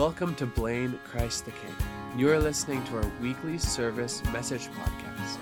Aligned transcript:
Welcome 0.00 0.34
to 0.36 0.46
Blaine 0.46 0.98
Christ 1.04 1.44
the 1.44 1.50
King. 1.50 1.76
You 2.16 2.30
are 2.30 2.38
listening 2.38 2.82
to 2.84 2.96
our 2.96 3.12
weekly 3.20 3.58
service 3.58 4.24
message 4.32 4.68
podcast. 4.68 5.36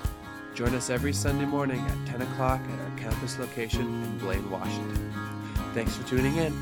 Join 0.52 0.74
us 0.74 0.90
every 0.90 1.12
Sunday 1.12 1.44
morning 1.44 1.78
at 1.78 2.06
10 2.08 2.22
o'clock 2.22 2.60
at 2.60 2.80
our 2.80 2.98
campus 2.98 3.38
location 3.38 3.82
in 3.82 4.18
Blaine, 4.18 4.50
Washington. 4.50 5.12
Thanks 5.74 5.96
for 5.96 6.02
tuning 6.08 6.38
in. 6.38 6.52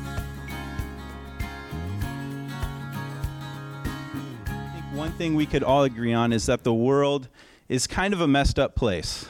I 4.45 4.71
think 4.75 4.85
one 4.95 5.11
thing 5.13 5.33
we 5.33 5.47
could 5.47 5.63
all 5.63 5.83
agree 5.83 6.13
on 6.13 6.31
is 6.33 6.45
that 6.45 6.63
the 6.63 6.75
world 6.75 7.29
is 7.67 7.87
kind 7.87 8.13
of 8.13 8.21
a 8.21 8.27
messed 8.27 8.59
up 8.59 8.75
place. 8.75 9.27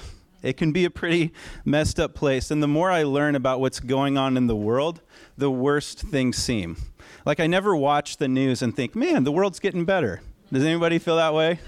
It 0.48 0.55
can 0.55 0.71
be 0.71 0.86
a 0.86 0.89
pretty 0.89 1.34
messed 1.66 2.00
up 2.00 2.14
place. 2.14 2.52
And 2.52 2.64
the 2.64 2.68
more 2.68 2.89
I 2.89 3.04
learn 3.04 3.36
about 3.36 3.60
what's 3.60 3.82
going 3.82 4.18
on 4.18 4.38
in 4.38 4.47
the 4.47 4.55
world, 4.55 5.01
the 5.38 5.51
worse 5.51 5.93
things 5.93 6.38
seem. 6.38 6.78
Like, 7.25 7.42
I 7.42 7.47
never 7.47 7.75
watch 7.75 8.15
the 8.15 8.29
news 8.29 8.61
and 8.61 8.74
think, 8.74 8.96
man, 8.96 9.25
the 9.25 9.32
world's 9.32 9.60
getting 9.60 9.83
better. 9.83 10.21
Does 10.52 10.64
anybody 10.64 11.00
feel 11.00 11.18
that 11.18 11.33
way? 11.33 11.60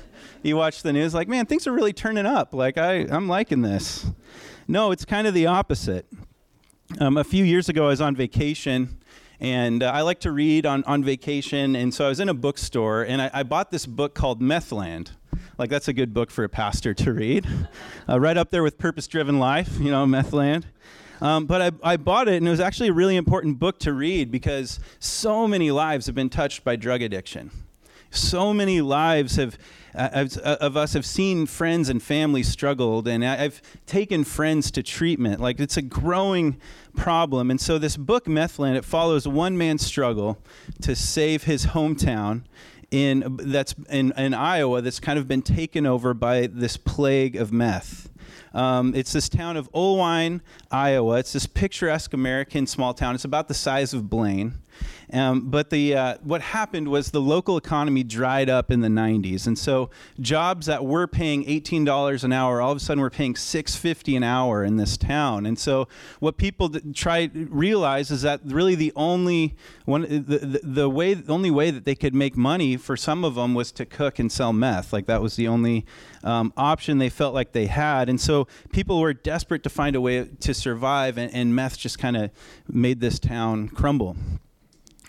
You 0.43 0.55
watch 0.55 0.81
the 0.83 0.93
news, 0.93 1.13
like, 1.13 1.27
man, 1.27 1.45
things 1.45 1.67
are 1.67 1.73
really 1.73 1.91
turning 1.91 2.25
up. 2.25 2.53
Like, 2.53 2.77
I, 2.77 3.05
I'm 3.09 3.27
liking 3.27 3.61
this. 3.61 4.05
No, 4.65 4.91
it's 4.91 5.03
kind 5.03 5.27
of 5.27 5.33
the 5.33 5.47
opposite. 5.47 6.05
Um, 7.01 7.17
a 7.17 7.25
few 7.25 7.43
years 7.43 7.67
ago, 7.67 7.85
I 7.85 7.89
was 7.89 7.99
on 7.99 8.15
vacation 8.15 8.97
and 9.41 9.83
uh, 9.83 9.91
I 9.91 10.01
like 10.01 10.21
to 10.21 10.31
read 10.31 10.65
on, 10.65 10.85
on 10.85 11.03
vacation. 11.03 11.75
And 11.75 11.93
so 11.93 12.05
I 12.05 12.09
was 12.09 12.21
in 12.21 12.29
a 12.29 12.33
bookstore 12.33 13.03
and 13.03 13.21
I, 13.21 13.29
I 13.33 13.43
bought 13.43 13.71
this 13.71 13.85
book 13.85 14.15
called 14.15 14.41
Methland. 14.41 15.11
Like, 15.57 15.69
that's 15.69 15.87
a 15.87 15.93
good 15.93 16.13
book 16.13 16.31
for 16.31 16.43
a 16.43 16.49
pastor 16.49 16.93
to 16.93 17.13
read. 17.13 17.47
Uh, 18.07 18.19
right 18.19 18.37
up 18.37 18.49
there 18.49 18.63
with 18.63 18.77
Purpose 18.77 19.07
Driven 19.07 19.39
Life, 19.39 19.79
you 19.79 19.91
know, 19.91 20.05
Methland. 20.05 20.65
Um, 21.21 21.45
but 21.45 21.61
I, 21.61 21.93
I 21.93 21.97
bought 21.97 22.27
it, 22.27 22.35
and 22.35 22.47
it 22.47 22.51
was 22.51 22.59
actually 22.59 22.89
a 22.89 22.93
really 22.93 23.17
important 23.17 23.59
book 23.59 23.79
to 23.79 23.93
read 23.93 24.31
because 24.31 24.79
so 24.99 25.47
many 25.47 25.69
lives 25.71 26.05
have 26.05 26.15
been 26.15 26.29
touched 26.29 26.63
by 26.63 26.75
drug 26.75 27.01
addiction. 27.01 27.51
So 28.11 28.53
many 28.53 28.81
lives 28.81 29.35
have, 29.35 29.57
uh, 29.93 30.27
uh, 30.43 30.57
of 30.61 30.75
us 30.75 30.93
have 30.93 31.05
seen 31.05 31.45
friends 31.45 31.89
and 31.89 32.01
families 32.01 32.47
struggled, 32.47 33.07
and 33.07 33.23
I've 33.23 33.61
taken 33.85 34.23
friends 34.23 34.71
to 34.71 34.83
treatment. 34.83 35.39
Like 35.39 35.59
it's 35.59 35.77
a 35.77 35.81
growing 35.81 36.57
problem. 36.95 37.51
And 37.51 37.61
so 37.61 37.77
this 37.77 37.97
book, 37.97 38.25
Methland, 38.25 38.77
it 38.77 38.85
follows 38.85 39.27
one 39.27 39.57
man's 39.57 39.85
struggle 39.85 40.39
to 40.81 40.95
save 40.95 41.43
his 41.43 41.67
hometown 41.67 42.43
in 42.91 43.37
that's 43.43 43.75
in, 43.89 44.13
in 44.17 44.33
Iowa 44.33 44.81
that's 44.81 44.99
kind 44.99 45.19
of 45.19 45.27
been 45.27 45.41
taken 45.41 45.85
over 45.85 46.13
by 46.13 46.47
this 46.47 46.77
plague 46.77 47.35
of 47.35 47.51
meth. 47.51 48.09
Um, 48.53 48.95
it's 48.95 49.13
this 49.13 49.29
town 49.29 49.57
of 49.57 49.71
Oelwein, 49.73 50.41
Iowa. 50.71 51.19
It's 51.19 51.33
this 51.33 51.45
picturesque 51.45 52.13
American 52.13 52.65
small 52.65 52.93
town. 52.93 53.15
It's 53.15 53.25
about 53.25 53.47
the 53.47 53.53
size 53.53 53.93
of 53.93 54.09
Blaine. 54.09 54.55
Um, 55.11 55.49
but 55.49 55.69
the 55.69 55.95
uh, 55.95 56.17
what 56.23 56.41
happened 56.41 56.87
was 56.87 57.11
the 57.11 57.21
local 57.21 57.57
economy 57.57 58.03
dried 58.03 58.49
up 58.49 58.71
in 58.71 58.81
the 58.81 58.87
90s, 58.87 59.47
and 59.47 59.57
so 59.57 59.89
jobs 60.19 60.67
that 60.67 60.85
were 60.85 61.07
paying 61.07 61.43
$18 61.45 62.23
an 62.23 62.31
hour, 62.31 62.61
all 62.61 62.71
of 62.71 62.77
a 62.77 62.79
sudden 62.79 63.01
were 63.01 63.09
paying 63.09 63.33
$6.50 63.33 64.17
an 64.17 64.23
hour 64.23 64.63
in 64.63 64.77
this 64.77 64.97
town. 64.97 65.45
And 65.45 65.57
so 65.57 65.87
what 66.19 66.37
people 66.37 66.69
try 66.93 67.29
realize 67.33 68.11
is 68.11 68.21
that 68.21 68.41
really 68.45 68.75
the 68.75 68.93
only 68.95 69.55
one 69.85 70.01
the, 70.01 70.37
the, 70.37 70.59
the 70.63 70.89
way 70.89 71.13
the 71.13 71.33
only 71.33 71.51
way 71.51 71.71
that 71.71 71.85
they 71.85 71.95
could 71.95 72.13
make 72.13 72.37
money 72.37 72.77
for 72.77 72.95
some 72.95 73.23
of 73.23 73.35
them 73.35 73.53
was 73.53 73.71
to 73.73 73.85
cook 73.85 74.19
and 74.19 74.31
sell 74.31 74.53
meth. 74.53 74.93
Like 74.93 75.07
that 75.07 75.21
was 75.21 75.35
the 75.35 75.47
only 75.47 75.85
um, 76.23 76.53
option 76.57 76.97
they 76.97 77.09
felt 77.09 77.33
like 77.33 77.51
they 77.51 77.67
had. 77.67 78.09
And 78.09 78.19
so 78.19 78.47
people 78.71 78.99
were 78.99 79.13
desperate 79.13 79.63
to 79.63 79.69
find 79.69 79.95
a 79.95 80.01
way 80.01 80.25
to 80.25 80.53
survive, 80.53 81.17
and, 81.17 81.33
and 81.33 81.55
meth 81.55 81.77
just 81.77 81.99
kind 81.99 82.17
of 82.17 82.31
made 82.67 82.99
this 82.99 83.19
town 83.19 83.69
crumble. 83.69 84.15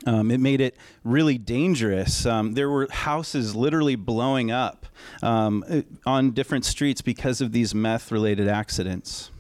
Um, 0.06 0.31
it 0.31 0.41
made 0.41 0.61
it 0.61 0.77
really 1.05 1.37
dangerous. 1.37 2.24
Um, 2.24 2.55
there 2.55 2.70
were 2.70 2.89
houses 2.91 3.55
literally 3.55 3.97
blowing 3.97 4.51
up 4.51 4.86
um, 5.23 5.64
on 6.07 6.30
different 6.30 6.64
streets 6.64 7.02
because 7.02 7.41
of 7.41 7.52
these 7.52 7.74
meth 7.74 8.11
related 8.11 8.48
accidents. 8.48 9.30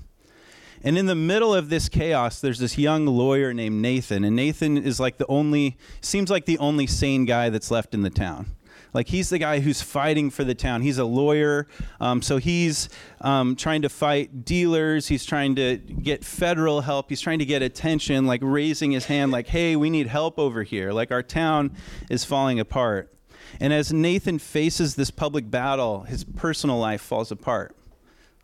And 0.82 0.96
in 0.96 1.06
the 1.06 1.14
middle 1.14 1.54
of 1.54 1.68
this 1.68 1.88
chaos, 1.88 2.40
there's 2.40 2.58
this 2.58 2.78
young 2.78 3.06
lawyer 3.06 3.52
named 3.52 3.82
Nathan. 3.82 4.24
And 4.24 4.34
Nathan 4.36 4.78
is 4.78 4.98
like 4.98 5.18
the 5.18 5.26
only, 5.26 5.76
seems 6.00 6.30
like 6.30 6.46
the 6.46 6.58
only 6.58 6.86
sane 6.86 7.26
guy 7.26 7.50
that's 7.50 7.70
left 7.70 7.94
in 7.94 8.02
the 8.02 8.10
town. 8.10 8.46
Like 8.92 9.08
he's 9.08 9.30
the 9.30 9.38
guy 9.38 9.60
who's 9.60 9.82
fighting 9.82 10.30
for 10.30 10.44
the 10.44 10.54
town. 10.54 10.82
He's 10.82 10.98
a 10.98 11.04
lawyer, 11.04 11.66
um, 12.00 12.22
so 12.22 12.38
he's 12.38 12.88
um, 13.20 13.56
trying 13.56 13.82
to 13.82 13.88
fight 13.88 14.44
dealers. 14.44 15.06
He's 15.08 15.24
trying 15.24 15.54
to 15.56 15.76
get 15.76 16.24
federal 16.24 16.80
help. 16.80 17.08
He's 17.08 17.20
trying 17.20 17.38
to 17.38 17.44
get 17.44 17.62
attention, 17.62 18.26
like 18.26 18.40
raising 18.42 18.92
his 18.92 19.06
hand, 19.06 19.32
like, 19.32 19.48
"Hey, 19.48 19.76
we 19.76 19.90
need 19.90 20.06
help 20.06 20.38
over 20.38 20.62
here. 20.62 20.92
Like 20.92 21.12
our 21.12 21.22
town 21.22 21.76
is 22.08 22.24
falling 22.24 22.58
apart." 22.58 23.12
And 23.58 23.72
as 23.72 23.92
Nathan 23.92 24.38
faces 24.38 24.94
this 24.94 25.10
public 25.10 25.50
battle, 25.50 26.02
his 26.02 26.24
personal 26.24 26.78
life 26.78 27.00
falls 27.00 27.32
apart. 27.32 27.74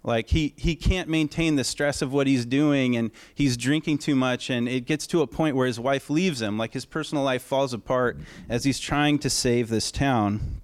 Like 0.07 0.29
he 0.29 0.55
he 0.57 0.77
can't 0.77 1.09
maintain 1.09 1.57
the 1.57 1.65
stress 1.65 2.01
of 2.01 2.13
what 2.13 2.29
he's 2.29 2.47
doing 2.47 2.97
and 2.97 3.11
he's 3.35 3.57
drinking 3.57 3.99
too 3.99 4.15
much 4.15 4.49
and 4.51 4.69
it 4.69 4.87
gets 4.87 5.05
to 5.09 5.21
a 5.21 5.27
point 5.27 5.57
where 5.57 5.67
his 5.67 5.81
wife 5.81 6.09
leaves 6.09 6.41
him. 6.41 6.57
Like 6.57 6.73
his 6.73 6.85
personal 6.85 7.25
life 7.25 7.43
falls 7.43 7.73
apart 7.75 8.17
as 8.49 8.63
he's 8.63 8.79
trying 8.79 9.19
to 9.19 9.29
save 9.29 9.69
this 9.69 9.91
town. 9.91 10.63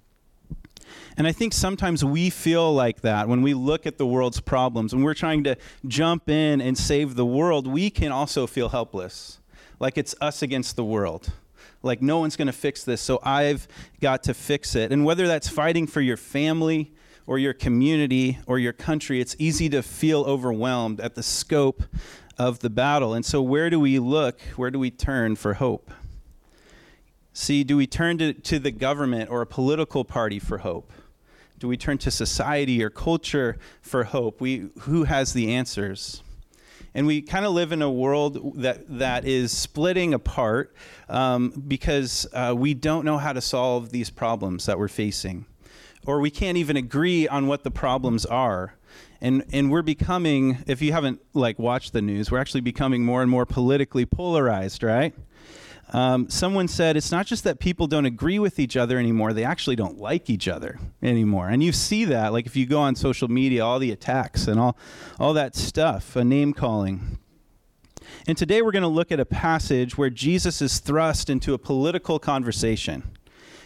And 1.17 1.27
I 1.27 1.33
think 1.33 1.53
sometimes 1.53 2.03
we 2.03 2.29
feel 2.29 2.73
like 2.73 3.01
that 3.01 3.27
when 3.27 3.41
we 3.41 3.53
look 3.53 3.85
at 3.85 3.97
the 3.97 4.07
world's 4.07 4.39
problems. 4.39 4.93
and 4.93 5.03
we're 5.03 5.13
trying 5.13 5.43
to 5.43 5.57
jump 5.87 6.29
in 6.29 6.61
and 6.61 6.77
save 6.77 7.15
the 7.15 7.25
world, 7.25 7.67
we 7.67 7.89
can 7.89 8.11
also 8.11 8.47
feel 8.47 8.69
helpless. 8.69 9.39
Like 9.79 9.97
it's 9.97 10.15
us 10.21 10.41
against 10.41 10.75
the 10.77 10.85
world. 10.85 11.33
Like 11.83 12.01
no 12.01 12.19
one's 12.19 12.37
going 12.37 12.47
to 12.47 12.53
fix 12.53 12.83
this, 12.85 13.01
so 13.01 13.19
I've 13.23 13.67
got 13.99 14.23
to 14.23 14.33
fix 14.33 14.73
it. 14.73 14.91
And 14.93 15.03
whether 15.03 15.27
that's 15.27 15.49
fighting 15.49 15.85
for 15.85 15.99
your 15.99 16.17
family, 16.17 16.93
or 17.25 17.37
your 17.37 17.53
community 17.53 18.39
or 18.45 18.59
your 18.59 18.73
country, 18.73 19.21
it's 19.21 19.35
easy 19.39 19.69
to 19.69 19.81
feel 19.81 20.21
overwhelmed 20.23 20.99
at 20.99 21.15
the 21.15 21.23
scope 21.23 21.83
of 22.37 22.59
the 22.59 22.69
battle. 22.69 23.13
And 23.13 23.25
so, 23.25 23.41
where 23.41 23.69
do 23.69 23.79
we 23.79 23.99
look? 23.99 24.41
Where 24.55 24.71
do 24.71 24.79
we 24.79 24.91
turn 24.91 25.35
for 25.35 25.55
hope? 25.55 25.91
See, 27.33 27.63
do 27.63 27.77
we 27.77 27.87
turn 27.87 28.17
to, 28.19 28.33
to 28.33 28.59
the 28.59 28.71
government 28.71 29.29
or 29.29 29.41
a 29.41 29.47
political 29.47 30.03
party 30.05 30.39
for 30.39 30.59
hope? 30.59 30.91
Do 31.57 31.67
we 31.67 31.77
turn 31.77 31.97
to 31.99 32.11
society 32.11 32.83
or 32.83 32.89
culture 32.89 33.57
for 33.81 34.03
hope? 34.03 34.41
We, 34.41 34.69
who 34.81 35.05
has 35.05 35.33
the 35.33 35.53
answers? 35.53 36.21
And 36.93 37.07
we 37.07 37.21
kind 37.21 37.45
of 37.45 37.53
live 37.53 37.71
in 37.71 37.81
a 37.81 37.89
world 37.89 38.61
that, 38.61 38.85
that 38.99 39.25
is 39.25 39.51
splitting 39.51 40.13
apart 40.13 40.75
um, 41.09 41.49
because 41.67 42.27
uh, 42.33 42.53
we 42.55 42.75
don't 42.75 43.03
know 43.03 43.17
how 43.17 43.33
to 43.33 43.41
solve 43.41 43.89
these 43.89 44.11
problems 44.11 44.67
that 44.67 44.77
we're 44.77 44.87
facing 44.87 45.45
or 46.05 46.19
we 46.19 46.29
can't 46.29 46.57
even 46.57 46.77
agree 46.77 47.27
on 47.27 47.47
what 47.47 47.63
the 47.63 47.71
problems 47.71 48.25
are. 48.25 48.75
And, 49.21 49.45
and 49.53 49.71
we're 49.71 49.83
becoming, 49.83 50.63
if 50.67 50.81
you 50.81 50.91
haven't 50.91 51.21
like 51.33 51.57
watched 51.57 51.93
the 51.93 52.01
news, 52.01 52.29
we're 52.29 52.39
actually 52.39 52.61
becoming 52.61 53.05
more 53.05 53.21
and 53.21 53.31
more 53.31 53.45
politically 53.45 54.05
polarized, 54.05 54.83
right? 54.83 55.13
Um, 55.93 56.29
someone 56.29 56.67
said 56.67 56.97
it's 56.97 57.11
not 57.11 57.27
just 57.27 57.43
that 57.43 57.59
people 57.59 57.87
don't 57.87 58.05
agree 58.05 58.39
with 58.39 58.59
each 58.59 58.75
other 58.75 58.97
anymore, 58.97 59.31
they 59.31 59.43
actually 59.43 59.75
don't 59.75 59.97
like 59.97 60.29
each 60.29 60.47
other 60.47 60.79
anymore. 61.01 61.49
And 61.49 61.63
you 61.63 61.71
see 61.71 62.05
that, 62.05 62.33
like 62.33 62.45
if 62.45 62.55
you 62.55 62.65
go 62.65 62.79
on 62.79 62.95
social 62.95 63.27
media, 63.27 63.63
all 63.63 63.79
the 63.79 63.91
attacks 63.91 64.47
and 64.47 64.59
all, 64.59 64.77
all 65.19 65.33
that 65.33 65.55
stuff, 65.55 66.15
a 66.15 66.23
name 66.23 66.53
calling. 66.53 67.19
And 68.27 68.37
today 68.37 68.61
we're 68.61 68.71
going 68.71 68.83
to 68.83 68.87
look 68.87 69.11
at 69.11 69.19
a 69.19 69.25
passage 69.25 69.97
where 69.97 70.09
Jesus 70.09 70.61
is 70.61 70.79
thrust 70.79 71.29
into 71.29 71.53
a 71.53 71.57
political 71.57 72.19
conversation. 72.19 73.03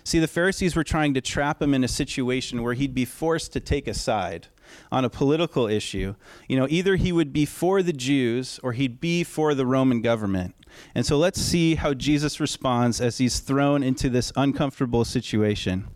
See, 0.07 0.19
the 0.19 0.28
Pharisees 0.29 0.73
were 0.73 0.85
trying 0.85 1.13
to 1.16 1.19
trap 1.19 1.62
him 1.62 1.73
in 1.73 1.84
a 1.84 1.88
situation 1.90 2.63
where 2.63 2.75
he'd 2.75 2.95
be 2.95 3.03
forced 3.03 3.51
to 3.51 3.59
take 3.59 3.90
a 3.90 3.94
side 3.94 4.47
on 4.90 5.03
a 5.03 5.09
political 5.09 5.68
issue. 5.68 6.16
You 6.47 6.56
know, 6.56 6.66
either 6.69 6.95
he 6.95 7.12
would 7.12 7.34
be 7.34 7.44
for 7.44 7.84
the 7.84 7.91
Jews 7.91 8.58
or 8.64 8.72
he'd 8.72 9.02
be 9.02 9.26
for 9.26 9.53
the 9.53 9.66
Roman 9.66 10.02
government. 10.02 10.55
And 10.96 11.05
so 11.05 11.17
let's 11.17 11.41
see 11.41 11.76
how 11.76 11.93
Jesus 11.93 12.40
responds 12.40 13.02
as 13.02 13.17
he's 13.17 13.41
thrown 13.41 13.84
into 13.84 14.09
this 14.09 14.31
uncomfortable 14.37 15.03
situation. 15.03 15.90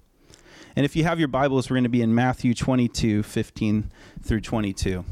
And 0.76 0.84
if 0.84 0.94
you 0.94 1.06
have 1.06 1.18
your 1.18 1.30
Bibles, 1.30 1.70
we're 1.70 1.76
going 1.76 1.86
to 1.86 1.90
be 1.90 2.02
in 2.02 2.14
Matthew 2.14 2.54
22 2.54 3.24
15 3.24 3.92
through 4.22 4.42
22. 4.42 5.06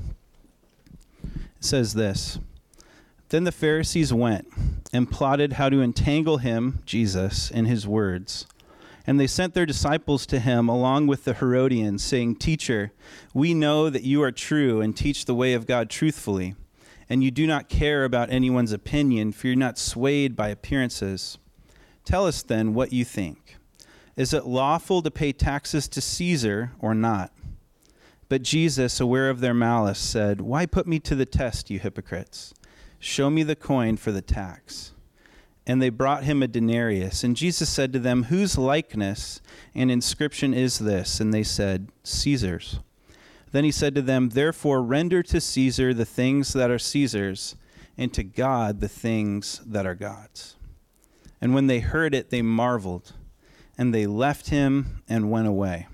It 1.23 1.31
says 1.61 1.93
this 1.93 2.37
Then 3.29 3.45
the 3.45 3.53
Pharisees 3.53 4.11
went 4.11 4.49
and 4.91 5.09
plotted 5.09 5.53
how 5.53 5.69
to 5.69 5.81
entangle 5.81 6.39
him, 6.39 6.79
Jesus, 6.85 7.49
in 7.49 7.63
his 7.63 7.87
words. 7.87 8.45
And 9.09 9.19
they 9.19 9.25
sent 9.25 9.55
their 9.55 9.65
disciples 9.65 10.27
to 10.27 10.37
him 10.37 10.69
along 10.69 11.07
with 11.07 11.23
the 11.23 11.33
Herodians, 11.33 12.03
saying, 12.03 12.35
Teacher, 12.35 12.91
we 13.33 13.55
know 13.55 13.89
that 13.89 14.03
you 14.03 14.21
are 14.21 14.31
true 14.31 14.81
and 14.81 14.95
teach 14.95 15.25
the 15.25 15.33
way 15.33 15.55
of 15.55 15.65
God 15.65 15.89
truthfully, 15.89 16.53
and 17.09 17.23
you 17.23 17.31
do 17.31 17.47
not 17.47 17.69
care 17.69 18.05
about 18.05 18.29
anyone's 18.29 18.71
opinion, 18.71 19.31
for 19.31 19.47
you're 19.47 19.55
not 19.55 19.79
swayed 19.79 20.35
by 20.35 20.49
appearances. 20.49 21.39
Tell 22.05 22.27
us 22.27 22.43
then 22.43 22.75
what 22.75 22.93
you 22.93 23.03
think. 23.03 23.55
Is 24.15 24.31
it 24.31 24.45
lawful 24.45 25.01
to 25.01 25.09
pay 25.09 25.31
taxes 25.31 25.87
to 25.87 26.01
Caesar 26.01 26.73
or 26.77 26.93
not? 26.93 27.33
But 28.27 28.43
Jesus, 28.43 28.99
aware 28.99 29.31
of 29.31 29.39
their 29.39 29.55
malice, 29.55 29.97
said, 29.97 30.39
Why 30.39 30.67
put 30.67 30.85
me 30.85 30.99
to 30.99 31.15
the 31.15 31.25
test, 31.25 31.71
you 31.71 31.79
hypocrites? 31.79 32.53
Show 32.99 33.31
me 33.31 33.41
the 33.41 33.55
coin 33.55 33.97
for 33.97 34.11
the 34.11 34.21
tax. 34.21 34.93
And 35.69 35.79
they 35.79 35.89
brought 35.89 36.23
him 36.23 36.41
a 36.41 36.47
denarius. 36.47 37.23
And 37.23 37.35
Jesus 37.35 37.69
said 37.69 37.93
to 37.93 37.99
them, 37.99 38.23
Whose 38.23 38.57
likeness 38.57 39.39
and 39.75 39.91
inscription 39.91 40.51
is 40.51 40.79
this? 40.79 41.19
And 41.19 41.31
they 41.31 41.43
said, 41.43 41.91
Caesar's. 42.03 42.79
Then 43.51 43.63
he 43.65 43.71
said 43.71 43.93
to 43.93 44.01
them, 44.01 44.29
Therefore 44.29 44.81
render 44.81 45.21
to 45.21 45.39
Caesar 45.39 45.93
the 45.93 46.05
things 46.05 46.53
that 46.53 46.71
are 46.71 46.79
Caesar's, 46.79 47.55
and 47.99 48.11
to 48.15 48.23
God 48.23 48.79
the 48.79 48.87
things 48.87 49.61
that 49.63 49.85
are 49.85 49.93
God's. 49.93 50.55
And 51.39 51.53
when 51.53 51.67
they 51.67 51.81
heard 51.81 52.15
it, 52.15 52.31
they 52.31 52.41
marveled, 52.41 53.13
and 53.77 53.93
they 53.93 54.07
left 54.07 54.49
him 54.49 55.03
and 55.07 55.29
went 55.29 55.47
away. 55.47 55.85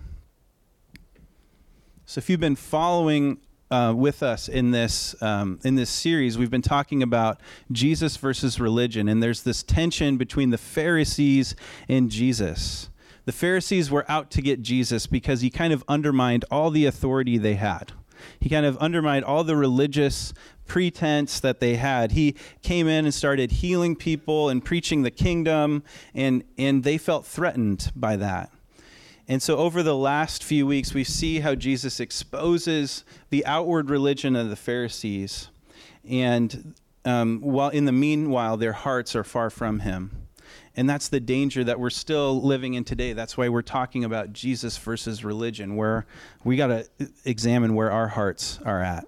So 2.05 2.19
if 2.19 2.29
you've 2.29 2.39
been 2.39 2.55
following 2.55 3.39
uh, 3.75 3.93
with 3.93 4.23
us 4.23 4.47
in 4.47 4.71
this 4.71 5.21
um, 5.21 5.59
in 5.65 5.75
this 5.75 5.89
series, 5.89 6.37
we've 6.37 6.49
been 6.49 6.61
talking 6.61 7.03
about 7.03 7.41
Jesus 7.73 8.15
versus 8.15 8.57
religion, 8.57 9.09
and 9.09 9.21
there's 9.21 9.43
this 9.43 9.63
tension 9.63 10.15
between 10.15 10.51
the 10.51 10.57
Pharisees 10.57 11.57
and 11.89 12.09
Jesus. 12.09 12.89
The 13.25 13.33
Pharisees 13.33 13.91
were 13.91 14.09
out 14.09 14.31
to 14.31 14.41
get 14.41 14.61
Jesus 14.61 15.07
because 15.07 15.41
he 15.41 15.49
kind 15.49 15.73
of 15.73 15.83
undermined 15.89 16.45
all 16.49 16.71
the 16.71 16.85
authority 16.85 17.37
they 17.37 17.55
had. 17.55 17.91
He 18.39 18.47
kind 18.47 18.65
of 18.65 18.77
undermined 18.77 19.25
all 19.25 19.43
the 19.43 19.57
religious 19.57 20.33
pretense 20.67 21.41
that 21.41 21.59
they 21.59 21.75
had. 21.75 22.13
He 22.13 22.35
came 22.61 22.87
in 22.87 23.03
and 23.03 23.13
started 23.13 23.51
healing 23.51 23.97
people 23.97 24.47
and 24.47 24.63
preaching 24.63 25.01
the 25.03 25.11
kingdom, 25.11 25.83
and, 26.13 26.45
and 26.57 26.85
they 26.85 26.97
felt 26.97 27.25
threatened 27.25 27.91
by 27.93 28.15
that. 28.15 28.51
And 29.27 29.41
so, 29.41 29.57
over 29.57 29.81
the 29.81 29.95
last 29.95 30.43
few 30.43 30.67
weeks, 30.67 30.93
we 30.93 31.03
see 31.03 31.39
how 31.39 31.55
Jesus 31.55 31.99
exposes 31.99 33.03
the 33.31 33.45
outward 33.45 33.89
religion 33.89 34.35
of 34.35 34.49
the 34.49 34.55
Pharisees. 34.55 35.49
And 36.07 36.75
um, 37.05 37.41
while 37.41 37.69
in 37.69 37.85
the 37.85 37.91
meanwhile, 37.91 38.57
their 38.57 38.73
hearts 38.73 39.15
are 39.15 39.23
far 39.23 39.49
from 39.49 39.79
him. 39.79 40.27
And 40.77 40.89
that's 40.89 41.07
the 41.07 41.19
danger 41.19 41.63
that 41.63 41.79
we're 41.79 41.89
still 41.89 42.41
living 42.41 42.73
in 42.73 42.83
today. 42.83 43.13
That's 43.13 43.37
why 43.37 43.49
we're 43.49 43.61
talking 43.61 44.03
about 44.03 44.33
Jesus 44.33 44.77
versus 44.77 45.23
religion, 45.23 45.75
where 45.75 46.05
we 46.43 46.57
got 46.57 46.67
to 46.67 46.87
examine 47.23 47.75
where 47.75 47.91
our 47.91 48.09
hearts 48.09 48.59
are 48.65 48.81
at. 48.81 49.07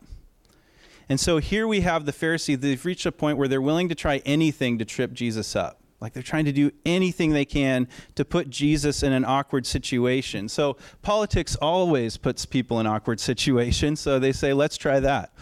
And 1.09 1.19
so 1.19 1.37
here 1.37 1.67
we 1.67 1.81
have 1.81 2.05
the 2.05 2.11
Pharisees, 2.11 2.59
they've 2.59 2.83
reached 2.83 3.05
a 3.05 3.11
point 3.11 3.37
where 3.37 3.47
they're 3.47 3.61
willing 3.61 3.89
to 3.89 3.95
try 3.95 4.17
anything 4.25 4.77
to 4.79 4.85
trip 4.85 5.13
Jesus 5.13 5.55
up. 5.55 5.79
Like 5.99 6.13
they're 6.13 6.23
trying 6.23 6.45
to 6.45 6.51
do 6.51 6.71
anything 6.85 7.31
they 7.31 7.45
can 7.45 7.87
to 8.15 8.23
put 8.23 8.49
Jesus 8.49 9.01
in 9.01 9.13
an 9.13 9.25
awkward 9.25 9.65
situation. 9.65 10.47
So 10.47 10.77
politics 11.01 11.55
always 11.55 12.17
puts 12.17 12.45
people 12.45 12.79
in 12.79 12.85
awkward 12.85 13.19
situations. 13.31 13.99
So 13.99 14.19
they 14.19 14.31
say, 14.31 14.53
let's 14.53 14.77
try 14.77 14.99
that. 14.99 15.33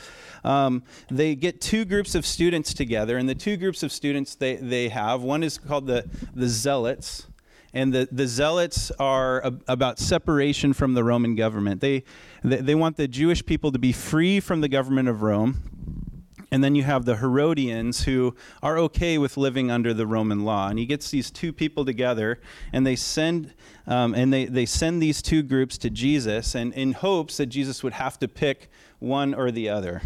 Um, 0.43 0.83
they 1.09 1.35
get 1.35 1.59
two 1.59 1.85
groups 1.85 2.13
of 2.13 2.23
students 2.23 2.73
together, 2.73 3.17
and 3.17 3.27
the 3.27 3.33
two 3.33 3.57
groups 3.57 3.81
of 3.81 3.91
students 3.91 4.35
they, 4.35 4.57
they 4.57 4.89
have 4.89 5.23
one 5.23 5.41
is 5.41 5.57
called 5.57 5.87
the, 5.87 6.07
the 6.35 6.47
Zealots. 6.47 7.25
And 7.73 7.91
the, 7.91 8.07
the 8.11 8.27
Zealots 8.27 8.91
are 8.99 9.41
a, 9.41 9.53
about 9.67 9.97
separation 9.97 10.71
from 10.71 10.93
the 10.93 11.03
Roman 11.03 11.35
government. 11.35 11.81
They, 11.81 12.03
they, 12.43 12.57
they 12.57 12.75
want 12.75 12.95
the 12.95 13.07
Jewish 13.07 13.43
people 13.43 13.71
to 13.71 13.79
be 13.79 13.91
free 13.91 14.39
from 14.39 14.61
the 14.61 14.69
government 14.69 15.09
of 15.09 15.23
Rome 15.23 16.04
and 16.51 16.63
then 16.63 16.75
you 16.75 16.83
have 16.83 17.05
the 17.05 17.17
Herodians 17.17 18.03
who 18.03 18.35
are 18.61 18.77
okay 18.79 19.17
with 19.17 19.37
living 19.37 19.71
under 19.71 19.93
the 19.93 20.07
Roman 20.07 20.45
law. 20.45 20.69
And 20.69 20.79
he 20.79 20.85
gets 20.85 21.09
these 21.09 21.31
two 21.31 21.51
people 21.51 21.85
together, 21.85 22.39
and 22.71 22.85
they 22.85 22.95
send 22.95 23.53
um, 23.87 24.15
and 24.15 24.33
they, 24.33 24.45
they 24.45 24.65
send 24.65 25.01
these 25.01 25.21
two 25.21 25.43
groups 25.43 25.77
to 25.79 25.89
Jesus, 25.89 26.55
and 26.55 26.73
in 26.73 26.93
hopes 26.93 27.37
that 27.37 27.47
Jesus 27.47 27.83
would 27.83 27.93
have 27.93 28.17
to 28.19 28.27
pick 28.27 28.69
one 28.99 29.33
or 29.33 29.51
the 29.51 29.69
other. 29.69 30.01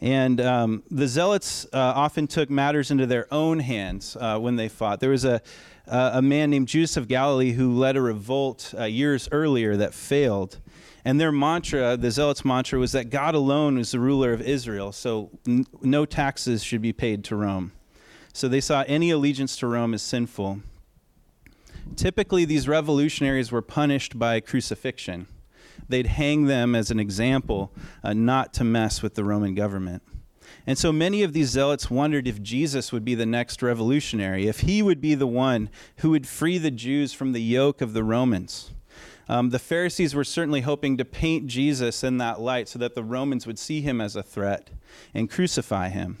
And 0.00 0.40
um, 0.40 0.82
the 0.90 1.08
zealots 1.08 1.66
uh, 1.72 1.78
often 1.78 2.26
took 2.26 2.50
matters 2.50 2.90
into 2.90 3.06
their 3.06 3.32
own 3.32 3.58
hands 3.60 4.16
uh, 4.18 4.38
when 4.38 4.56
they 4.56 4.68
fought. 4.68 5.00
There 5.00 5.10
was 5.10 5.24
a, 5.24 5.40
uh, 5.88 6.12
a 6.14 6.22
man 6.22 6.50
named 6.50 6.68
Judas 6.68 6.96
of 6.96 7.08
Galilee 7.08 7.52
who 7.52 7.72
led 7.72 7.96
a 7.96 8.02
revolt 8.02 8.74
uh, 8.78 8.84
years 8.84 9.28
earlier 9.32 9.76
that 9.76 9.94
failed. 9.94 10.58
And 11.06 11.20
their 11.20 11.30
mantra, 11.30 11.96
the 11.96 12.10
Zealots' 12.10 12.44
mantra, 12.44 12.80
was 12.80 12.90
that 12.90 13.10
God 13.10 13.36
alone 13.36 13.78
is 13.78 13.92
the 13.92 14.00
ruler 14.00 14.32
of 14.32 14.42
Israel, 14.42 14.90
so 14.90 15.30
n- 15.46 15.64
no 15.80 16.04
taxes 16.04 16.64
should 16.64 16.82
be 16.82 16.92
paid 16.92 17.22
to 17.26 17.36
Rome. 17.36 17.70
So 18.32 18.48
they 18.48 18.60
saw 18.60 18.82
any 18.88 19.10
allegiance 19.10 19.56
to 19.58 19.68
Rome 19.68 19.94
as 19.94 20.02
sinful. 20.02 20.62
Typically, 21.94 22.44
these 22.44 22.66
revolutionaries 22.66 23.52
were 23.52 23.62
punished 23.62 24.18
by 24.18 24.40
crucifixion. 24.40 25.28
They'd 25.88 26.08
hang 26.08 26.46
them 26.46 26.74
as 26.74 26.90
an 26.90 26.98
example 26.98 27.72
uh, 28.02 28.12
not 28.12 28.52
to 28.54 28.64
mess 28.64 29.00
with 29.00 29.14
the 29.14 29.22
Roman 29.22 29.54
government. 29.54 30.02
And 30.66 30.76
so 30.76 30.90
many 30.92 31.22
of 31.22 31.32
these 31.32 31.50
zealots 31.50 31.88
wondered 31.88 32.26
if 32.26 32.42
Jesus 32.42 32.90
would 32.90 33.04
be 33.04 33.14
the 33.14 33.24
next 33.24 33.62
revolutionary, 33.62 34.48
if 34.48 34.60
he 34.60 34.82
would 34.82 35.00
be 35.00 35.14
the 35.14 35.28
one 35.28 35.70
who 35.98 36.10
would 36.10 36.26
free 36.26 36.58
the 36.58 36.72
Jews 36.72 37.12
from 37.12 37.30
the 37.30 37.42
yoke 37.42 37.80
of 37.80 37.92
the 37.92 38.02
Romans. 38.02 38.72
Um, 39.28 39.50
the 39.50 39.58
Pharisees 39.58 40.14
were 40.14 40.24
certainly 40.24 40.60
hoping 40.60 40.96
to 40.98 41.04
paint 41.04 41.46
Jesus 41.46 42.04
in 42.04 42.18
that 42.18 42.40
light 42.40 42.68
so 42.68 42.78
that 42.78 42.94
the 42.94 43.02
Romans 43.02 43.46
would 43.46 43.58
see 43.58 43.80
him 43.80 44.00
as 44.00 44.14
a 44.14 44.22
threat 44.22 44.70
and 45.12 45.28
crucify 45.28 45.88
him. 45.88 46.16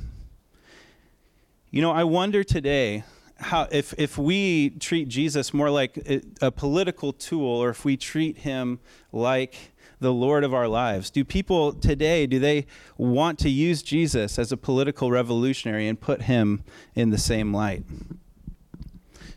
You 1.70 1.82
know, 1.82 1.92
I 1.92 2.04
wonder 2.04 2.42
today 2.42 3.04
how 3.38 3.68
if, 3.70 3.94
if 3.98 4.16
we 4.16 4.70
treat 4.70 5.08
Jesus 5.08 5.52
more 5.52 5.70
like 5.70 5.98
a, 6.40 6.50
political 6.50 7.12
tool 7.12 7.48
or 7.48 7.70
if 7.70 7.84
we 7.84 7.96
treat 7.96 8.38
him 8.38 8.80
like 9.12 9.72
the 10.00 10.12
Lord 10.12 10.44
of 10.44 10.52
our 10.52 10.68
lives? 10.68 11.10
Do 11.10 11.24
people 11.24 11.72
today, 11.72 12.26
do 12.26 12.38
they 12.38 12.66
want 12.96 13.38
to 13.40 13.50
use 13.50 13.82
Jesus 13.82 14.38
as 14.38 14.52
a 14.52 14.56
political 14.56 15.10
revolutionary 15.10 15.88
and 15.88 16.00
put 16.00 16.22
him 16.22 16.62
in 16.94 17.10
the 17.10 17.18
same 17.18 17.54
light? 17.54 17.84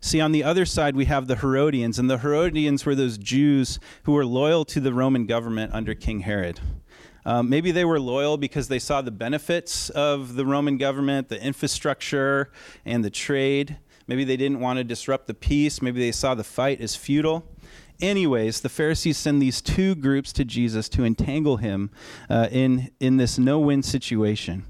See, 0.01 0.21
on 0.21 0.31
the 0.31 0.43
other 0.43 0.65
side, 0.65 0.95
we 0.95 1.05
have 1.05 1.27
the 1.27 1.35
Herodians, 1.35 1.99
and 1.99 2.09
the 2.09 2.19
Herodians 2.19 2.85
were 2.85 2.95
those 2.95 3.17
Jews 3.17 3.79
who 4.03 4.13
were 4.13 4.25
loyal 4.25 4.63
to 4.65 4.79
the 4.79 4.93
Roman 4.93 5.25
government 5.25 5.73
under 5.73 5.93
King 5.93 6.21
Herod. 6.21 6.61
Um, 7.25 7.49
maybe 7.49 7.71
they 7.71 7.83
were 7.83 7.99
loyal 7.99 8.37
because 8.37 8.69
they 8.69 8.79
saw 8.79 9.01
the 9.01 9.11
benefits 9.11 9.89
of 9.89 10.35
the 10.35 10.45
Roman 10.45 10.77
government, 10.77 11.27
the 11.27 11.41
infrastructure, 11.43 12.49
and 12.85 13.03
the 13.03 13.09
trade. 13.09 13.77
Maybe 14.07 14.23
they 14.23 14.37
didn't 14.37 14.61
want 14.61 14.77
to 14.77 14.85
disrupt 14.85 15.27
the 15.27 15.33
peace. 15.33 15.81
Maybe 15.81 15.99
they 15.99 16.13
saw 16.13 16.33
the 16.33 16.45
fight 16.45 16.79
as 16.79 16.95
futile. 16.95 17.45
Anyways, 18.01 18.61
the 18.61 18.69
Pharisees 18.69 19.17
send 19.17 19.41
these 19.41 19.61
two 19.61 19.93
groups 19.95 20.31
to 20.33 20.45
Jesus 20.45 20.87
to 20.89 21.03
entangle 21.03 21.57
him 21.57 21.91
uh, 22.29 22.47
in, 22.49 22.89
in 23.01 23.17
this 23.17 23.37
no 23.37 23.59
win 23.59 23.83
situation. 23.83 24.63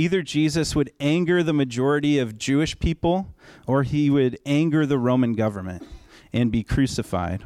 Either 0.00 0.22
Jesus 0.22 0.74
would 0.74 0.90
anger 0.98 1.42
the 1.42 1.52
majority 1.52 2.18
of 2.18 2.38
Jewish 2.38 2.78
people 2.78 3.34
or 3.66 3.82
he 3.82 4.08
would 4.08 4.38
anger 4.46 4.86
the 4.86 4.96
Roman 4.96 5.34
government 5.34 5.86
and 6.32 6.50
be 6.50 6.62
crucified. 6.62 7.44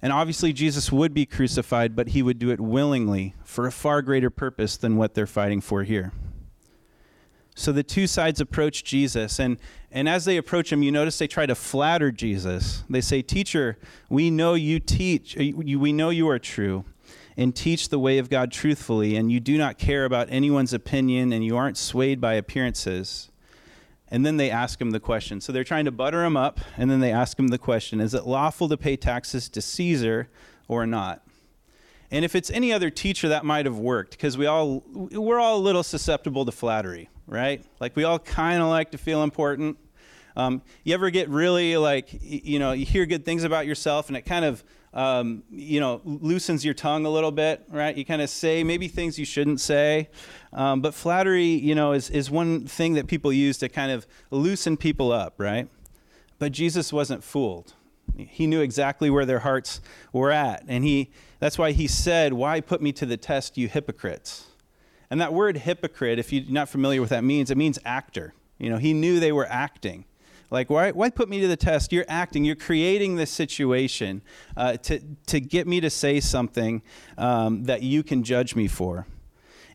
And 0.00 0.10
obviously, 0.10 0.54
Jesus 0.54 0.90
would 0.90 1.12
be 1.12 1.26
crucified, 1.26 1.94
but 1.94 2.08
he 2.08 2.22
would 2.22 2.38
do 2.38 2.50
it 2.50 2.60
willingly 2.60 3.34
for 3.44 3.66
a 3.66 3.70
far 3.70 4.00
greater 4.00 4.30
purpose 4.30 4.78
than 4.78 4.96
what 4.96 5.12
they're 5.12 5.26
fighting 5.26 5.60
for 5.60 5.82
here. 5.82 6.12
So 7.54 7.72
the 7.72 7.82
two 7.82 8.06
sides 8.06 8.40
approach 8.40 8.84
Jesus, 8.84 9.38
and, 9.38 9.58
and 9.90 10.08
as 10.08 10.24
they 10.24 10.38
approach 10.38 10.72
him, 10.72 10.82
you 10.82 10.90
notice 10.90 11.18
they 11.18 11.26
try 11.26 11.44
to 11.44 11.54
flatter 11.54 12.10
Jesus. 12.10 12.84
They 12.88 13.02
say, 13.02 13.20
Teacher, 13.20 13.76
we 14.08 14.30
know 14.30 14.54
you 14.54 14.80
teach, 14.80 15.36
we 15.36 15.92
know 15.92 16.08
you 16.08 16.26
are 16.30 16.38
true 16.38 16.86
and 17.36 17.54
teach 17.54 17.88
the 17.88 17.98
way 17.98 18.18
of 18.18 18.28
God 18.28 18.52
truthfully, 18.52 19.16
and 19.16 19.30
you 19.32 19.40
do 19.40 19.56
not 19.56 19.78
care 19.78 20.04
about 20.04 20.28
anyone's 20.30 20.72
opinion, 20.72 21.32
and 21.32 21.44
you 21.44 21.56
aren't 21.56 21.78
swayed 21.78 22.20
by 22.20 22.34
appearances. 22.34 23.30
And 24.08 24.26
then 24.26 24.36
they 24.36 24.50
ask 24.50 24.78
him 24.80 24.90
the 24.90 25.00
question. 25.00 25.40
So 25.40 25.52
they're 25.52 25.64
trying 25.64 25.86
to 25.86 25.90
butter 25.90 26.22
him 26.24 26.36
up, 26.36 26.60
and 26.76 26.90
then 26.90 27.00
they 27.00 27.12
ask 27.12 27.38
him 27.38 27.48
the 27.48 27.58
question 27.58 28.00
Is 28.00 28.14
it 28.14 28.26
lawful 28.26 28.68
to 28.68 28.76
pay 28.76 28.96
taxes 28.96 29.48
to 29.50 29.62
Caesar 29.62 30.28
or 30.68 30.86
not? 30.86 31.22
And 32.10 32.26
if 32.26 32.34
it's 32.34 32.50
any 32.50 32.74
other 32.74 32.90
teacher, 32.90 33.30
that 33.30 33.42
might 33.42 33.64
have 33.64 33.78
worked 33.78 34.10
because 34.10 34.36
we 34.36 34.44
all 34.44 34.84
we're 34.86 35.40
all 35.40 35.56
a 35.56 35.64
little 35.64 35.82
susceptible 35.82 36.44
to 36.44 36.52
flattery, 36.52 37.08
right? 37.26 37.64
Like 37.80 37.96
we 37.96 38.04
all 38.04 38.18
kind 38.18 38.62
of 38.62 38.68
like 38.68 38.90
to 38.90 38.98
feel 38.98 39.22
important. 39.22 39.78
Um, 40.36 40.60
you 40.84 40.92
ever 40.92 41.08
get 41.08 41.30
really 41.30 41.78
like 41.78 42.10
you 42.20 42.58
know 42.58 42.72
you 42.72 42.84
hear 42.84 43.06
good 43.06 43.24
things 43.24 43.44
about 43.44 43.66
yourself, 43.66 44.08
and 44.08 44.16
it 44.16 44.22
kind 44.22 44.44
of 44.44 44.62
um, 44.94 45.42
you 45.50 45.80
know, 45.80 46.00
loosens 46.04 46.64
your 46.64 46.74
tongue 46.74 47.06
a 47.06 47.10
little 47.10 47.30
bit, 47.30 47.64
right? 47.70 47.96
You 47.96 48.04
kind 48.04 48.20
of 48.20 48.28
say 48.28 48.62
maybe 48.62 48.88
things 48.88 49.18
you 49.18 49.24
shouldn't 49.24 49.60
say. 49.60 50.10
Um, 50.52 50.82
but 50.82 50.94
flattery, 50.94 51.46
you 51.46 51.74
know, 51.74 51.92
is, 51.92 52.10
is 52.10 52.30
one 52.30 52.66
thing 52.66 52.94
that 52.94 53.06
people 53.06 53.32
use 53.32 53.58
to 53.58 53.68
kind 53.68 53.90
of 53.90 54.06
loosen 54.30 54.76
people 54.76 55.10
up, 55.10 55.34
right? 55.38 55.68
But 56.38 56.52
Jesus 56.52 56.92
wasn't 56.92 57.24
fooled. 57.24 57.74
He 58.16 58.46
knew 58.46 58.60
exactly 58.60 59.08
where 59.08 59.24
their 59.24 59.38
hearts 59.38 59.80
were 60.12 60.30
at. 60.30 60.64
And 60.68 60.84
he, 60.84 61.10
that's 61.38 61.56
why 61.56 61.72
he 61.72 61.86
said, 61.86 62.34
Why 62.34 62.60
put 62.60 62.82
me 62.82 62.92
to 62.92 63.06
the 63.06 63.16
test, 63.16 63.56
you 63.56 63.68
hypocrites? 63.68 64.46
And 65.08 65.20
that 65.20 65.32
word 65.32 65.58
hypocrite, 65.58 66.18
if 66.18 66.32
you're 66.32 66.44
not 66.48 66.68
familiar 66.68 67.00
with 67.00 67.10
that 67.10 67.24
means, 67.24 67.50
it 67.50 67.56
means 67.56 67.78
actor. 67.84 68.34
You 68.58 68.70
know, 68.70 68.78
he 68.78 68.92
knew 68.92 69.20
they 69.20 69.32
were 69.32 69.46
acting. 69.46 70.04
Like, 70.52 70.68
why, 70.68 70.90
why 70.90 71.08
put 71.08 71.30
me 71.30 71.40
to 71.40 71.48
the 71.48 71.56
test? 71.56 71.92
You're 71.94 72.04
acting, 72.08 72.44
you're 72.44 72.54
creating 72.54 73.16
this 73.16 73.30
situation 73.30 74.20
uh, 74.54 74.76
to, 74.78 75.00
to 75.26 75.40
get 75.40 75.66
me 75.66 75.80
to 75.80 75.88
say 75.88 76.20
something 76.20 76.82
um, 77.16 77.64
that 77.64 77.82
you 77.82 78.02
can 78.02 78.22
judge 78.22 78.54
me 78.54 78.68
for. 78.68 79.06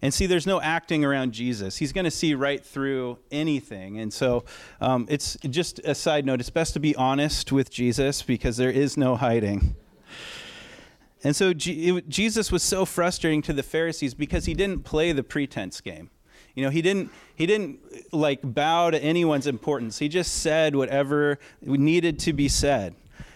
And 0.03 0.13
see, 0.13 0.27
there's 0.27 0.45
no 0.45 0.61
acting 0.61 1.03
around 1.03 1.31
Jesus. 1.31 1.77
He's 1.77 1.91
going 1.91 2.05
to 2.05 2.11
see 2.11 2.35
right 2.35 2.63
through 2.63 3.17
anything. 3.31 3.99
And 3.99 4.13
so 4.13 4.45
um, 4.79 5.07
it's 5.09 5.35
just 5.49 5.79
a 5.79 5.95
side 5.95 6.27
note 6.27 6.39
it's 6.39 6.51
best 6.51 6.73
to 6.73 6.79
be 6.79 6.95
honest 6.95 7.51
with 7.51 7.71
Jesus 7.71 8.21
because 8.21 8.57
there 8.57 8.69
is 8.69 8.95
no 8.95 9.15
hiding. 9.15 9.75
And 11.23 11.35
so 11.35 11.53
G- 11.53 11.89
it, 11.89 12.07
Jesus 12.07 12.51
was 12.51 12.61
so 12.61 12.85
frustrating 12.85 13.41
to 13.41 13.53
the 13.53 13.63
Pharisees 13.63 14.13
because 14.13 14.45
he 14.45 14.53
didn't 14.53 14.83
play 14.83 15.11
the 15.11 15.23
pretense 15.23 15.81
game. 15.81 16.11
You 16.57 16.63
know, 16.63 16.71
he 16.71 16.81
didn't 16.81 17.11
he 17.35 17.45
didn't 17.45 17.79
like 18.11 18.39
bow 18.41 18.89
to 18.89 18.97
anyone's 18.97 19.45
importance. 19.45 19.99
He 19.99 20.09
just 20.09 20.41
said 20.41 20.75
whatever 20.75 21.37
needed 21.61 22.17
to 22.21 22.33
be 22.33 22.47
said. 22.47 22.95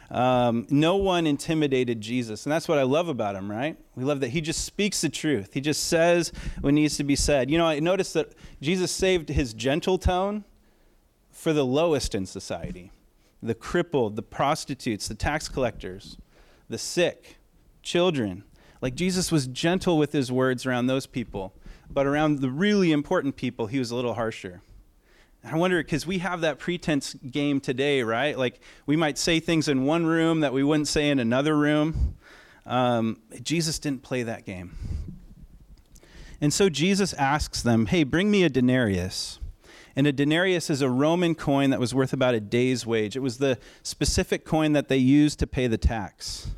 Um, 0.10 0.66
no 0.72 0.96
one 0.96 1.28
intimidated 1.28 2.02
Jesus. 2.02 2.48
And 2.48 2.52
that's 2.52 2.68
what 2.68 2.80
I 2.80 2.84
love 2.84 3.10
about 3.10 3.36
him, 3.36 3.50
right? 3.50 3.78
We 3.96 4.06
love 4.06 4.22
that 4.22 4.30
he 4.30 4.42
just 4.42 4.66
speaks 4.66 5.02
the 5.02 5.10
truth. 5.10 5.54
He 5.54 5.62
just 5.62 5.84
says 5.84 6.32
what 6.62 6.74
needs 6.74 6.98
to 6.98 7.04
be 7.04 7.16
said. 7.16 7.52
You 7.52 7.60
know, 7.60 7.68
I 7.68 7.80
noticed 7.80 8.16
that 8.16 8.34
Jesus 8.60 8.92
saved 8.92 9.30
his 9.30 9.54
gentle 9.54 10.00
tone 10.00 10.44
for 11.30 11.54
the 11.54 11.64
lowest 11.64 12.16
in 12.16 12.26
society 12.26 12.92
the 13.44 13.54
crippled, 13.54 14.16
the 14.16 14.24
prostitutes, 14.24 15.08
the 15.08 15.16
tax 15.16 15.48
collectors, 15.48 16.18
the 16.70 16.78
sick, 16.80 17.38
children. 17.84 18.44
Like 18.82 18.96
Jesus 18.96 19.32
was 19.32 19.46
gentle 19.46 20.00
with 20.00 20.12
his 20.12 20.32
words 20.32 20.66
around 20.66 20.88
those 20.88 21.06
people, 21.06 21.54
but 21.94 22.06
around 22.06 22.40
the 22.40 22.50
really 22.50 22.92
important 22.92 23.36
people, 23.36 23.68
he 23.68 23.80
was 23.80 23.92
a 23.92 23.96
little 23.96 24.14
harsher. 24.14 24.62
I 25.44 25.56
wonder 25.56 25.82
because 25.82 26.06
we 26.06 26.20
have 26.20 26.42
that 26.42 26.60
pretense 26.60 27.16
game 27.16 27.60
today, 27.60 28.04
right? 28.04 28.38
Like 28.38 28.60
we 28.86 28.96
might 28.96 29.18
say 29.18 29.40
things 29.40 29.68
in 29.68 29.86
one 29.86 30.06
room 30.06 30.42
that 30.42 30.54
we 30.54 30.64
wouldn't 30.64 30.88
say 30.88 31.10
in 31.10 31.20
another 31.20 31.58
room. 31.58 32.16
Um, 32.66 33.22
Jesus 33.42 33.80
didn't 33.80 34.04
play 34.04 34.24
that 34.24 34.46
game. 34.46 34.78
And 36.40 36.54
so 36.54 36.70
Jesus 36.70 37.14
asks 37.14 37.62
them, 37.64 37.88
Hey, 37.88 38.04
bring 38.04 38.30
me 38.30 38.44
a 38.44 38.50
denarius. 38.50 39.40
And 39.96 40.08
a 40.08 40.12
denarius 40.12 40.70
is 40.70 40.82
a 40.82 40.90
Roman 40.90 41.36
coin 41.36 41.72
that 41.72 41.80
was 41.80 41.94
worth 41.94 42.14
about 42.14 42.34
a 42.34 42.40
day's 42.40 42.86
wage. 42.86 43.16
It 43.16 43.20
was 43.20 43.40
the 43.40 43.58
specific 43.84 44.46
coin 44.46 44.74
that 44.74 44.88
they 44.88 44.98
used 44.98 45.38
to 45.40 45.48
pay 45.48 45.68
the 45.68 45.78
tax. 45.78 46.52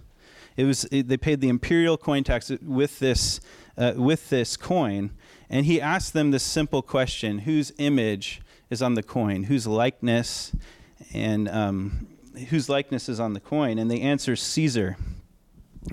It 0.56 0.66
was 0.66 0.86
it, 0.86 1.08
they 1.08 1.18
paid 1.18 1.42
the 1.42 1.50
imperial 1.50 1.98
coin 1.98 2.24
tax 2.24 2.52
with 2.62 3.00
this 3.00 3.40
uh, 3.78 3.94
with 3.96 4.30
this 4.30 4.56
coin. 4.56 5.12
And 5.54 5.68
he 5.68 5.80
asked 5.80 6.14
them 6.14 6.32
this 6.32 6.42
simple 6.42 6.82
question: 6.82 7.38
Whose 7.38 7.72
image 7.78 8.42
is 8.72 8.82
on 8.82 8.96
the 8.96 9.04
coin, 9.04 9.44
whose 9.44 9.68
likeness 9.68 10.52
and 11.14 11.48
um, 11.48 12.08
whose 12.50 12.70
likeness 12.70 13.08
is 13.08 13.20
on 13.20 13.34
the 13.34 13.40
coin, 13.40 13.78
and 13.78 13.90
the 13.90 14.02
answer 14.02 14.34
is 14.34 14.42
Caesar. 14.42 14.98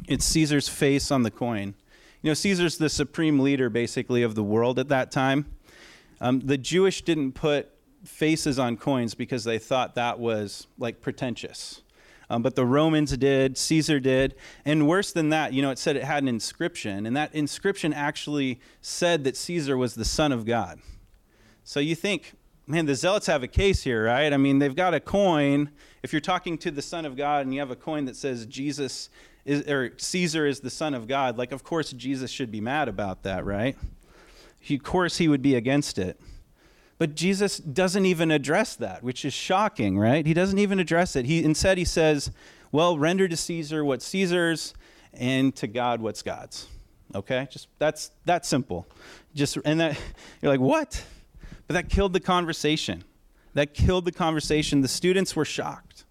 It's 0.08 0.24
Caesar's 0.24 0.70
face 0.70 1.10
on 1.10 1.24
the 1.24 1.30
coin. 1.30 1.74
You 2.22 2.30
know, 2.30 2.34
Caesar's 2.34 2.78
the 2.78 2.88
supreme 2.88 3.40
leader, 3.40 3.68
basically, 3.68 4.22
of 4.22 4.34
the 4.34 4.42
world 4.42 4.78
at 4.78 4.88
that 4.88 5.10
time. 5.10 5.44
Um, 6.22 6.40
the 6.40 6.56
Jewish 6.56 7.02
didn't 7.02 7.32
put 7.32 7.68
faces 8.02 8.58
on 8.58 8.78
coins 8.78 9.14
because 9.14 9.44
they 9.44 9.58
thought 9.58 9.94
that 9.96 10.18
was 10.18 10.68
like 10.78 11.02
pretentious. 11.02 11.82
Um, 12.30 12.42
but 12.42 12.54
the 12.54 12.64
Romans 12.64 13.14
did, 13.16 13.58
Caesar 13.58 13.98
did, 13.98 14.36
and 14.64 14.86
worse 14.86 15.12
than 15.12 15.30
that, 15.30 15.52
you 15.52 15.60
know, 15.60 15.70
it 15.70 15.78
said 15.78 15.96
it 15.96 16.04
had 16.04 16.22
an 16.22 16.28
inscription, 16.28 17.04
and 17.04 17.16
that 17.16 17.34
inscription 17.34 17.92
actually 17.92 18.60
said 18.80 19.24
that 19.24 19.36
Caesar 19.36 19.76
was 19.76 19.96
the 19.96 20.04
son 20.04 20.30
of 20.30 20.46
God. 20.46 20.80
So 21.64 21.80
you 21.80 21.96
think, 21.96 22.34
man, 22.68 22.86
the 22.86 22.94
zealots 22.94 23.26
have 23.26 23.42
a 23.42 23.48
case 23.48 23.82
here, 23.82 24.04
right? 24.04 24.32
I 24.32 24.36
mean, 24.36 24.60
they've 24.60 24.74
got 24.74 24.94
a 24.94 25.00
coin. 25.00 25.70
If 26.04 26.12
you're 26.12 26.20
talking 26.20 26.56
to 26.58 26.70
the 26.70 26.82
Son 26.82 27.04
of 27.04 27.16
God 27.16 27.42
and 27.42 27.52
you 27.52 27.60
have 27.60 27.72
a 27.72 27.76
coin 27.76 28.04
that 28.04 28.16
says 28.16 28.46
Jesus 28.46 29.10
is, 29.44 29.68
or 29.68 29.92
Caesar 29.96 30.46
is 30.46 30.60
the 30.60 30.70
Son 30.70 30.94
of 30.94 31.08
God, 31.08 31.36
like, 31.36 31.50
of 31.52 31.64
course, 31.64 31.92
Jesus 31.92 32.30
should 32.30 32.50
be 32.50 32.60
mad 32.60 32.88
about 32.88 33.24
that, 33.24 33.44
right? 33.44 33.76
He, 34.60 34.76
of 34.76 34.82
course, 34.84 35.18
he 35.18 35.26
would 35.26 35.42
be 35.42 35.56
against 35.56 35.98
it. 35.98 36.20
But 37.00 37.14
Jesus 37.14 37.56
doesn't 37.56 38.04
even 38.04 38.30
address 38.30 38.76
that, 38.76 39.02
which 39.02 39.24
is 39.24 39.32
shocking, 39.32 39.98
right? 39.98 40.26
He 40.26 40.34
doesn't 40.34 40.58
even 40.58 40.78
address 40.78 41.16
it. 41.16 41.24
He 41.24 41.42
instead 41.42 41.78
he 41.78 41.84
says, 41.86 42.30
"Well, 42.72 42.98
render 42.98 43.26
to 43.26 43.38
Caesar 43.38 43.82
what's 43.82 44.04
Caesar's, 44.04 44.74
and 45.14 45.56
to 45.56 45.66
God 45.66 46.02
what's 46.02 46.20
God's." 46.20 46.66
Okay, 47.14 47.48
just 47.50 47.68
that's 47.78 48.10
that 48.26 48.44
simple. 48.44 48.86
Just 49.34 49.56
and 49.64 49.80
that 49.80 49.98
you're 50.42 50.52
like, 50.52 50.60
what? 50.60 51.02
But 51.66 51.72
that 51.72 51.88
killed 51.88 52.12
the 52.12 52.20
conversation. 52.20 53.02
That 53.54 53.72
killed 53.72 54.04
the 54.04 54.12
conversation. 54.12 54.82
The 54.82 54.88
students 54.88 55.34
were 55.34 55.46
shocked. 55.46 56.04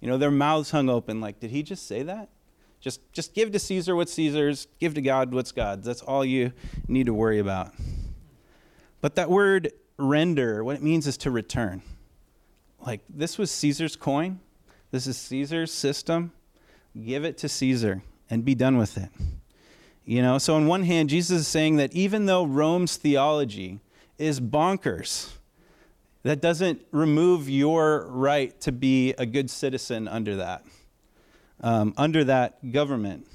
You 0.00 0.08
know, 0.08 0.18
their 0.18 0.32
mouths 0.32 0.72
hung 0.72 0.90
open 0.90 1.20
like, 1.20 1.38
did 1.38 1.52
he 1.52 1.62
just 1.62 1.86
say 1.86 2.02
that? 2.02 2.30
Just, 2.80 3.00
just 3.12 3.32
give 3.32 3.52
to 3.52 3.60
Caesar 3.60 3.94
what's 3.94 4.12
Caesar's, 4.14 4.66
give 4.80 4.94
to 4.94 5.02
God 5.02 5.32
what's 5.32 5.52
God's. 5.52 5.86
That's 5.86 6.02
all 6.02 6.24
you 6.24 6.52
need 6.88 7.06
to 7.06 7.14
worry 7.14 7.38
about. 7.38 7.72
But 9.00 9.14
that 9.14 9.30
word 9.30 9.72
render, 9.98 10.62
what 10.64 10.76
it 10.76 10.82
means 10.82 11.06
is 11.06 11.16
to 11.18 11.30
return. 11.30 11.82
Like, 12.84 13.00
this 13.08 13.38
was 13.38 13.50
Caesar's 13.50 13.96
coin, 13.96 14.40
this 14.90 15.06
is 15.06 15.16
Caesar's 15.16 15.72
system. 15.72 16.32
Give 17.06 17.24
it 17.24 17.38
to 17.38 17.48
Caesar 17.48 18.02
and 18.28 18.44
be 18.44 18.54
done 18.54 18.76
with 18.76 18.98
it. 18.98 19.08
You 20.04 20.20
know, 20.20 20.36
so 20.36 20.56
on 20.56 20.66
one 20.66 20.82
hand, 20.82 21.08
Jesus 21.08 21.40
is 21.40 21.48
saying 21.48 21.76
that 21.76 21.94
even 21.94 22.26
though 22.26 22.44
Rome's 22.44 22.96
theology 22.96 23.80
is 24.22 24.40
bonkers. 24.40 25.32
That 26.22 26.40
doesn't 26.40 26.80
remove 26.92 27.50
your 27.50 28.06
right 28.08 28.58
to 28.60 28.70
be 28.70 29.12
a 29.18 29.26
good 29.26 29.50
citizen 29.50 30.06
under 30.06 30.36
that, 30.36 30.64
um, 31.60 31.92
under 31.96 32.22
that 32.24 32.70
government, 32.70 33.26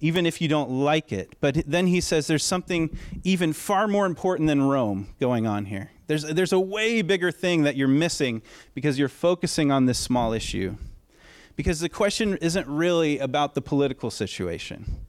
even 0.00 0.26
if 0.26 0.40
you 0.40 0.48
don't 0.48 0.70
like 0.70 1.12
it. 1.12 1.34
But 1.40 1.62
then 1.66 1.86
he 1.86 2.00
says 2.00 2.26
there's 2.26 2.44
something 2.44 2.96
even 3.24 3.52
far 3.52 3.88
more 3.88 4.06
important 4.06 4.48
than 4.48 4.62
Rome 4.62 5.08
going 5.20 5.46
on 5.46 5.66
here. 5.66 5.90
There's, 6.06 6.22
there's 6.22 6.52
a 6.52 6.60
way 6.60 7.02
bigger 7.02 7.30
thing 7.30 7.64
that 7.64 7.76
you're 7.76 7.88
missing 7.88 8.42
because 8.74 8.98
you're 8.98 9.08
focusing 9.08 9.70
on 9.70 9.86
this 9.86 9.98
small 9.98 10.32
issue. 10.32 10.76
Because 11.56 11.80
the 11.80 11.88
question 11.88 12.36
isn't 12.36 12.66
really 12.66 13.18
about 13.18 13.54
the 13.54 13.60
political 13.60 14.10
situation, 14.10 15.06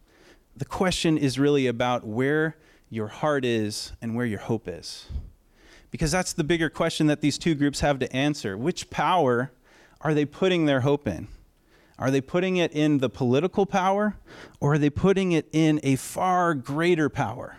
the 0.57 0.65
question 0.65 1.17
is 1.17 1.39
really 1.39 1.67
about 1.67 2.05
where 2.05 2.57
your 2.89 3.07
heart 3.07 3.45
is 3.45 3.93
and 4.01 4.15
where 4.15 4.25
your 4.25 4.39
hope 4.39 4.67
is. 4.67 5.05
Because 5.91 6.11
that's 6.11 6.33
the 6.33 6.43
bigger 6.43 6.69
question 6.69 7.07
that 7.07 7.21
these 7.21 7.37
two 7.37 7.55
groups 7.55 7.79
have 7.79 7.99
to 7.99 8.13
answer. 8.13 8.57
Which 8.57 8.89
power 8.89 9.51
are 10.01 10.13
they 10.13 10.25
putting 10.25 10.65
their 10.65 10.81
hope 10.81 11.07
in? 11.07 11.27
Are 11.99 12.09
they 12.09 12.21
putting 12.21 12.57
it 12.57 12.71
in 12.71 12.99
the 12.99 13.09
political 13.09 13.65
power 13.65 14.15
or 14.59 14.73
are 14.73 14.77
they 14.77 14.89
putting 14.89 15.33
it 15.33 15.47
in 15.51 15.79
a 15.83 15.97
far 15.97 16.55
greater 16.55 17.09
power? 17.09 17.57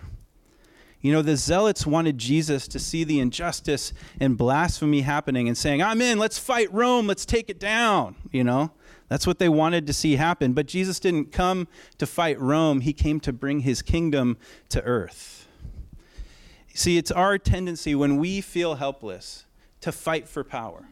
You 1.02 1.12
know, 1.12 1.22
the 1.22 1.36
zealots 1.36 1.86
wanted 1.86 2.18
Jesus 2.18 2.66
to 2.68 2.78
see 2.78 3.04
the 3.04 3.20
injustice 3.20 3.92
and 4.18 4.36
blasphemy 4.36 5.02
happening 5.02 5.46
and 5.46 5.56
saying, 5.56 5.82
I'm 5.82 6.02
in, 6.02 6.18
let's 6.18 6.38
fight 6.38 6.72
Rome, 6.72 7.06
let's 7.06 7.24
take 7.24 7.48
it 7.48 7.58
down. 7.58 8.16
You 8.32 8.44
know, 8.44 8.72
that's 9.08 9.26
what 9.26 9.38
they 9.38 9.48
wanted 9.48 9.86
to 9.86 9.92
see 9.92 10.16
happen. 10.16 10.52
But 10.52 10.66
Jesus 10.66 11.00
didn't 11.00 11.32
come 11.32 11.68
to 11.98 12.06
fight 12.06 12.38
Rome, 12.40 12.80
he 12.80 12.92
came 12.92 13.20
to 13.20 13.32
bring 13.32 13.60
his 13.60 13.82
kingdom 13.82 14.36
to 14.70 14.82
earth. 14.82 15.46
See, 16.74 16.98
it's 16.98 17.10
our 17.10 17.38
tendency 17.38 17.94
when 17.94 18.16
we 18.16 18.40
feel 18.40 18.76
helpless 18.76 19.44
to 19.80 19.92
fight 19.92 20.28
for 20.28 20.44
power, 20.44 20.88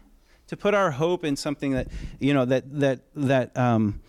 to 0.48 0.56
put 0.56 0.74
our 0.74 0.90
hope 0.90 1.24
in 1.24 1.36
something 1.36 1.72
that, 1.72 1.88
you 2.18 2.34
know, 2.34 2.44
that, 2.44 2.64
that, 2.80 3.00
that, 3.14 3.56
um, 3.56 4.00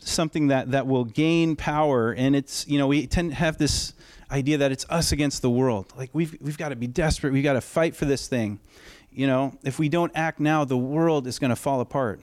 something 0.00 0.48
that, 0.48 0.72
that 0.72 0.86
will 0.86 1.04
gain 1.04 1.56
power. 1.56 2.12
And 2.12 2.34
it's, 2.34 2.66
you 2.66 2.78
know, 2.78 2.86
we 2.86 3.06
tend 3.06 3.30
to 3.30 3.36
have 3.36 3.56
this 3.58 3.94
idea 4.30 4.58
that 4.58 4.72
it's 4.72 4.86
us 4.88 5.12
against 5.12 5.42
the 5.42 5.50
world. 5.50 5.92
Like 5.96 6.10
we've, 6.12 6.36
we've 6.40 6.58
got 6.58 6.70
to 6.70 6.76
be 6.76 6.86
desperate. 6.86 7.32
We've 7.32 7.44
got 7.44 7.54
to 7.54 7.60
fight 7.60 7.94
for 7.94 8.04
this 8.04 8.26
thing. 8.26 8.58
You 9.10 9.26
know, 9.26 9.56
if 9.62 9.78
we 9.78 9.88
don't 9.88 10.12
act 10.14 10.40
now, 10.40 10.64
the 10.64 10.76
world 10.76 11.26
is 11.26 11.38
going 11.38 11.50
to 11.50 11.56
fall 11.56 11.80
apart. 11.80 12.20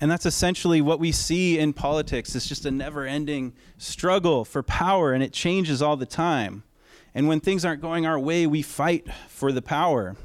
And 0.00 0.10
that's 0.10 0.26
essentially 0.26 0.80
what 0.80 1.00
we 1.00 1.12
see 1.12 1.58
in 1.58 1.72
politics. 1.72 2.34
It's 2.34 2.46
just 2.46 2.66
a 2.66 2.70
never 2.70 3.06
ending 3.06 3.54
struggle 3.78 4.44
for 4.44 4.62
power, 4.62 5.12
and 5.12 5.22
it 5.22 5.32
changes 5.32 5.80
all 5.80 5.96
the 5.96 6.06
time. 6.06 6.64
And 7.14 7.28
when 7.28 7.40
things 7.40 7.64
aren't 7.64 7.80
going 7.80 8.04
our 8.06 8.18
way, 8.18 8.46
we 8.46 8.62
fight 8.62 9.06
for 9.28 9.52
the 9.52 9.62
power. 9.62 10.16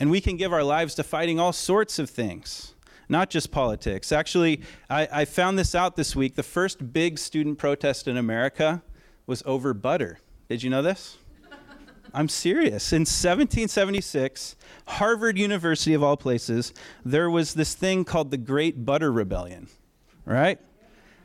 And 0.00 0.10
we 0.10 0.22
can 0.22 0.38
give 0.38 0.52
our 0.52 0.64
lives 0.64 0.94
to 0.94 1.02
fighting 1.02 1.38
all 1.38 1.52
sorts 1.52 1.98
of 1.98 2.08
things, 2.08 2.74
not 3.10 3.28
just 3.28 3.50
politics. 3.50 4.10
Actually, 4.10 4.62
I, 4.88 5.06
I 5.12 5.24
found 5.26 5.58
this 5.58 5.74
out 5.74 5.94
this 5.94 6.16
week. 6.16 6.36
The 6.36 6.42
first 6.42 6.92
big 6.94 7.18
student 7.18 7.58
protest 7.58 8.08
in 8.08 8.16
America 8.16 8.82
was 9.26 9.42
over 9.44 9.74
butter. 9.74 10.18
Did 10.48 10.62
you 10.62 10.70
know 10.70 10.80
this? 10.80 11.18
I'm 12.14 12.30
serious. 12.30 12.94
In 12.94 13.02
1776, 13.02 14.56
Harvard 14.86 15.38
University, 15.38 15.92
of 15.92 16.02
all 16.02 16.16
places, 16.16 16.72
there 17.04 17.28
was 17.28 17.52
this 17.52 17.74
thing 17.74 18.04
called 18.04 18.30
the 18.30 18.38
Great 18.38 18.86
Butter 18.86 19.12
Rebellion, 19.12 19.68
right? 20.24 20.58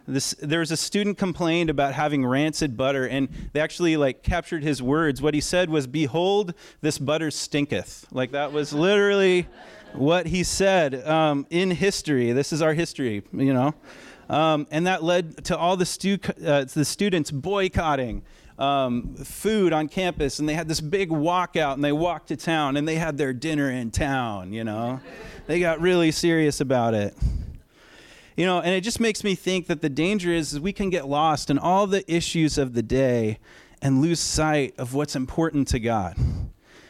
This, 0.08 0.36
there 0.40 0.60
was 0.60 0.72
a 0.72 0.78
student 0.78 1.18
complained 1.18 1.70
about 1.70 1.94
having 1.94 2.26
rancid 2.26 2.78
butter, 2.78 3.08
and 3.08 3.28
they 3.54 3.60
actually 3.60 3.98
like 3.98 4.22
captured 4.24 4.64
his 4.64 4.82
words. 4.82 5.22
What 5.22 5.34
he 5.34 5.42
said 5.42 5.70
was, 5.70 5.88
"Behold, 5.88 6.54
this 6.82 6.98
butter 6.98 7.32
stinketh." 7.32 8.06
Like 8.12 8.32
that 8.32 8.52
was 8.52 8.72
literally 8.72 9.48
what 9.94 10.28
he 10.28 10.44
said 10.44 11.08
um, 11.08 11.48
in 11.50 11.72
history. 11.72 12.32
This 12.34 12.54
is 12.54 12.62
our 12.62 12.74
history, 12.74 13.24
you 13.34 13.54
know. 13.54 13.74
Um, 14.30 14.68
and 14.72 14.88
that 14.88 15.04
led 15.04 15.46
to 15.46 15.58
all 15.58 15.78
the, 15.78 15.86
stu- 15.86 16.18
uh, 16.44 16.66
the 16.66 16.86
students 16.86 17.30
boycotting 17.30 18.24
um, 18.58 19.14
food 19.16 19.74
on 19.74 19.88
campus, 19.88 20.40
and 20.40 20.48
they 20.48 20.54
had 20.54 20.68
this 20.68 20.82
big 20.82 21.10
walkout, 21.10 21.74
and 21.74 21.84
they 21.84 21.92
walked 21.92 22.30
to 22.30 22.36
town, 22.36 22.78
and 22.78 22.88
they 22.88 22.96
had 22.96 23.18
their 23.18 23.34
dinner 23.34 23.70
in 23.70 23.92
town, 23.92 24.54
you 24.54 24.64
know? 24.64 25.00
they 25.48 25.60
got 25.60 25.80
really 25.80 26.12
serious 26.12 26.62
about 26.62 26.94
it. 26.94 27.14
You 28.36 28.46
know, 28.46 28.60
and 28.60 28.74
it 28.74 28.82
just 28.82 29.00
makes 29.00 29.24
me 29.24 29.34
think 29.34 29.68
that 29.68 29.82
the 29.82 29.90
danger 29.90 30.32
is, 30.32 30.54
is 30.54 30.60
we 30.60 30.74
can 30.74 30.90
get 30.90 31.08
lost 31.08 31.50
in 31.50 31.58
all 31.58 31.88
the 31.88 32.10
issues 32.12 32.58
of 32.58 32.74
the 32.74 32.84
day 32.84 33.40
and 33.82 34.02
lose 34.02 34.20
sight 34.20 34.74
of 34.78 34.94
what's 34.94 35.16
important 35.16 35.68
to 35.70 35.80
God. 35.80 36.18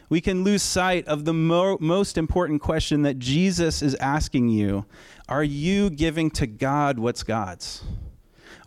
We 0.09 0.21
can 0.21 0.43
lose 0.43 0.63
sight 0.63 1.07
of 1.07 1.25
the 1.25 1.33
mo- 1.33 1.77
most 1.79 2.17
important 2.17 2.61
question 2.61 3.03
that 3.03 3.19
Jesus 3.19 3.81
is 3.81 3.95
asking 3.95 4.49
you 4.49 4.85
Are 5.27 5.43
you 5.43 5.89
giving 5.89 6.31
to 6.31 6.47
God 6.47 6.99
what's 6.99 7.23
God's? 7.23 7.83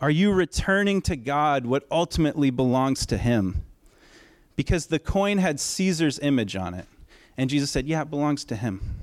Are 0.00 0.11
you 0.11 0.32
returning 0.32 1.02
to 1.02 1.16
God 1.16 1.66
what 1.66 1.85
ultimately 1.90 2.50
belongs 2.50 3.06
to 3.06 3.16
Him? 3.18 3.64
Because 4.54 4.87
the 4.87 4.99
coin 4.99 5.38
had 5.38 5.58
Caesar's 5.58 6.18
image 6.20 6.54
on 6.54 6.75
it. 6.75 6.87
And 7.37 7.50
Jesus 7.50 7.70
said, 7.70 7.87
Yeah, 7.87 8.02
it 8.02 8.11
belongs 8.11 8.44
to 8.47 8.56
Him. 8.56 9.00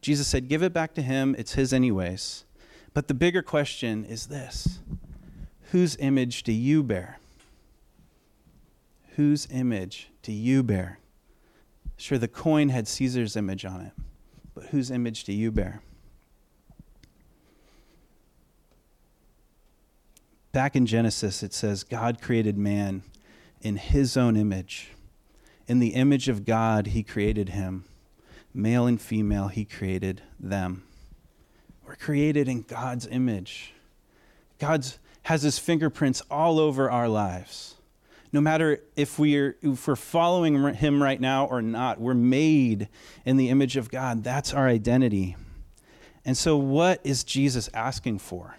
Jesus 0.00 0.26
said, 0.26 0.48
Give 0.48 0.62
it 0.62 0.72
back 0.72 0.94
to 0.94 1.02
Him. 1.02 1.34
It's 1.38 1.54
His, 1.54 1.72
anyways. 1.72 2.44
But 2.94 3.08
the 3.08 3.14
bigger 3.14 3.42
question 3.42 4.04
is 4.04 4.26
this 4.26 4.80
Whose 5.70 5.96
image 5.96 6.42
do 6.42 6.52
you 6.52 6.82
bear? 6.82 7.18
Whose 9.16 9.46
image 9.50 10.08
do 10.22 10.32
you 10.32 10.62
bear? 10.62 10.98
Sure, 11.96 12.18
the 12.18 12.28
coin 12.28 12.70
had 12.70 12.88
Caesar's 12.88 13.36
image 13.36 13.64
on 13.64 13.80
it, 13.82 13.92
but 14.54 14.66
whose 14.66 14.90
image 14.90 15.24
do 15.24 15.32
you 15.32 15.52
bear? 15.52 15.82
Back 20.52 20.76
in 20.76 20.84
Genesis, 20.84 21.42
it 21.42 21.54
says, 21.54 21.82
God 21.84 22.20
created 22.20 22.58
man 22.58 23.02
in 23.62 23.76
his 23.76 24.16
own 24.16 24.36
image. 24.36 24.90
In 25.66 25.78
the 25.78 25.94
image 25.94 26.28
of 26.28 26.44
God, 26.44 26.88
he 26.88 27.02
created 27.02 27.50
him. 27.50 27.84
Male 28.52 28.86
and 28.86 29.00
female, 29.00 29.48
he 29.48 29.64
created 29.64 30.22
them. 30.38 30.84
We're 31.92 31.96
created 31.96 32.48
in 32.48 32.62
God's 32.62 33.06
image. 33.06 33.74
God 34.58 34.86
has 35.24 35.42
his 35.42 35.58
fingerprints 35.58 36.22
all 36.30 36.58
over 36.58 36.90
our 36.90 37.06
lives. 37.06 37.74
No 38.32 38.40
matter 38.40 38.80
if 38.96 39.18
we're, 39.18 39.58
if 39.60 39.86
we're 39.86 39.94
following 39.94 40.72
him 40.72 41.02
right 41.02 41.20
now 41.20 41.44
or 41.44 41.60
not, 41.60 42.00
we're 42.00 42.14
made 42.14 42.88
in 43.26 43.36
the 43.36 43.50
image 43.50 43.76
of 43.76 43.90
God. 43.90 44.24
That's 44.24 44.54
our 44.54 44.66
identity. 44.68 45.36
And 46.24 46.34
so, 46.34 46.56
what 46.56 46.98
is 47.04 47.24
Jesus 47.24 47.68
asking 47.74 48.20
for? 48.20 48.56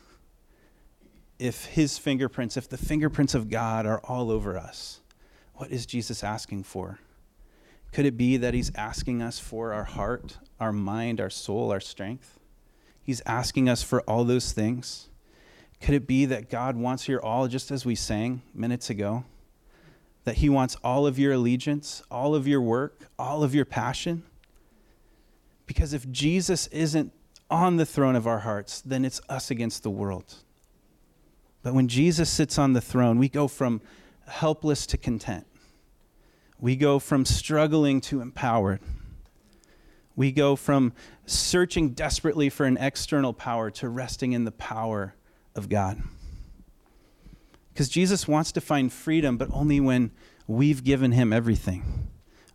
If 1.39 1.65
his 1.65 1.97
fingerprints, 1.97 2.55
if 2.55 2.69
the 2.69 2.77
fingerprints 2.77 3.33
of 3.33 3.49
God 3.49 3.87
are 3.87 3.99
all 4.03 4.29
over 4.29 4.59
us, 4.59 4.99
what 5.55 5.71
is 5.71 5.87
Jesus 5.87 6.23
asking 6.23 6.65
for? 6.65 6.99
Could 7.93 8.05
it 8.05 8.15
be 8.15 8.37
that 8.37 8.53
he's 8.53 8.71
asking 8.75 9.23
us 9.23 9.39
for 9.39 9.73
our 9.73 9.85
heart, 9.85 10.37
our 10.59 10.71
mind, 10.71 11.19
our 11.19 11.31
soul, 11.31 11.71
our 11.71 11.79
strength? 11.79 12.37
He's 13.03 13.21
asking 13.25 13.67
us 13.67 13.83
for 13.83 14.01
all 14.01 14.23
those 14.23 14.53
things. 14.53 15.09
Could 15.81 15.93
it 15.93 16.07
be 16.07 16.25
that 16.25 16.49
God 16.49 16.77
wants 16.77 17.07
your 17.07 17.23
all, 17.23 17.47
just 17.49 17.69
as 17.69 17.85
we 17.85 17.95
sang 17.95 18.41
minutes 18.53 18.89
ago? 18.89 19.25
That 20.23 20.35
He 20.35 20.47
wants 20.47 20.77
all 20.83 21.05
of 21.05 21.19
your 21.19 21.33
allegiance, 21.33 22.01
all 22.09 22.33
of 22.33 22.47
your 22.47 22.61
work, 22.61 23.09
all 23.19 23.43
of 23.43 23.53
your 23.53 23.65
passion? 23.65 24.23
Because 25.65 25.93
if 25.93 26.09
Jesus 26.09 26.67
isn't 26.67 27.11
on 27.49 27.75
the 27.75 27.85
throne 27.85 28.15
of 28.15 28.25
our 28.25 28.39
hearts, 28.39 28.81
then 28.81 29.03
it's 29.03 29.21
us 29.27 29.51
against 29.51 29.83
the 29.83 29.89
world. 29.89 30.35
But 31.61 31.73
when 31.73 31.87
Jesus 31.87 32.29
sits 32.29 32.57
on 32.57 32.73
the 32.73 32.81
throne, 32.81 33.19
we 33.19 33.29
go 33.29 33.47
from 33.47 33.81
helpless 34.27 34.85
to 34.87 34.97
content. 34.97 35.45
We 36.59 36.77
go 36.77 36.99
from 36.99 37.25
struggling 37.25 37.99
to 38.01 38.21
empowered. 38.21 38.79
We 40.15 40.31
go 40.31 40.55
from 40.55 40.93
searching 41.25 41.89
desperately 41.91 42.49
for 42.49 42.65
an 42.65 42.77
external 42.77 43.33
power 43.33 43.71
to 43.71 43.89
resting 43.89 44.33
in 44.33 44.43
the 44.43 44.51
power 44.51 45.15
of 45.55 45.69
God. 45.69 46.01
Because 47.73 47.89
Jesus 47.89 48.27
wants 48.27 48.51
to 48.51 48.61
find 48.61 48.91
freedom, 48.91 49.37
but 49.37 49.49
only 49.51 49.79
when 49.79 50.11
we've 50.47 50.83
given 50.83 51.11
him 51.11 51.33
everything. 51.33 52.09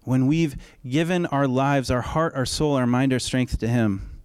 When 0.05 0.27
we've 0.27 0.57
given 0.89 1.27
our 1.27 1.49
lives, 1.49 1.91
our 1.91 2.01
heart, 2.01 2.35
our 2.35 2.47
soul, 2.47 2.75
our 2.75 2.87
mind, 2.87 3.13
our 3.13 3.19
strength 3.19 3.59
to 3.59 3.69
him. 3.69 4.23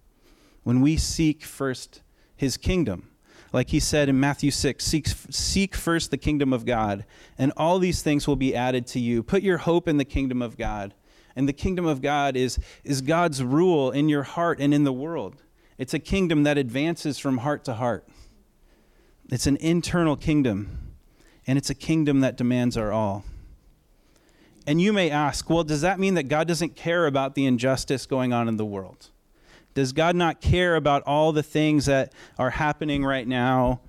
When 0.62 0.80
we 0.80 0.96
seek 0.96 1.44
first 1.44 2.02
his 2.36 2.56
kingdom. 2.56 3.10
Like 3.52 3.70
he 3.70 3.80
said 3.80 4.08
in 4.08 4.18
Matthew 4.18 4.50
6 4.50 4.84
seek, 4.84 5.06
seek 5.30 5.74
first 5.76 6.10
the 6.10 6.16
kingdom 6.16 6.52
of 6.52 6.64
God, 6.64 7.04
and 7.38 7.52
all 7.56 7.78
these 7.78 8.02
things 8.02 8.26
will 8.26 8.36
be 8.36 8.54
added 8.54 8.86
to 8.88 9.00
you. 9.00 9.22
Put 9.22 9.42
your 9.42 9.58
hope 9.58 9.86
in 9.86 9.96
the 9.96 10.04
kingdom 10.04 10.42
of 10.42 10.56
God 10.56 10.94
and 11.36 11.48
the 11.48 11.52
kingdom 11.52 11.86
of 11.86 12.00
God 12.00 12.36
is, 12.36 12.58
is 12.84 13.00
God's 13.00 13.42
rule 13.42 13.90
in 13.90 14.08
your 14.08 14.22
heart 14.22 14.60
and 14.60 14.72
in 14.72 14.84
the 14.84 14.92
world. 14.92 15.42
It's 15.78 15.94
a 15.94 15.98
kingdom 15.98 16.44
that 16.44 16.56
advances 16.58 17.18
from 17.18 17.38
heart 17.38 17.64
to 17.64 17.74
heart. 17.74 18.08
It's 19.30 19.46
an 19.46 19.56
internal 19.56 20.16
kingdom, 20.16 20.94
and 21.46 21.58
it's 21.58 21.70
a 21.70 21.74
kingdom 21.74 22.20
that 22.20 22.36
demands 22.36 22.76
our 22.76 22.92
all. 22.92 23.24
And 24.66 24.80
you 24.80 24.92
may 24.92 25.10
ask, 25.10 25.50
well, 25.50 25.64
does 25.64 25.82
that 25.82 25.98
mean 25.98 26.14
that 26.14 26.24
God 26.24 26.48
doesn't 26.48 26.76
care 26.76 27.06
about 27.06 27.34
the 27.34 27.46
injustice 27.46 28.06
going 28.06 28.32
on 28.32 28.48
in 28.48 28.56
the 28.56 28.64
world? 28.64 29.10
Does 29.74 29.92
God 29.92 30.14
not 30.14 30.40
care 30.40 30.76
about 30.76 31.02
all 31.02 31.32
the 31.32 31.42
things 31.42 31.86
that 31.86 32.12
are 32.38 32.50
happening 32.50 33.04
right 33.04 33.26
now? 33.26 33.80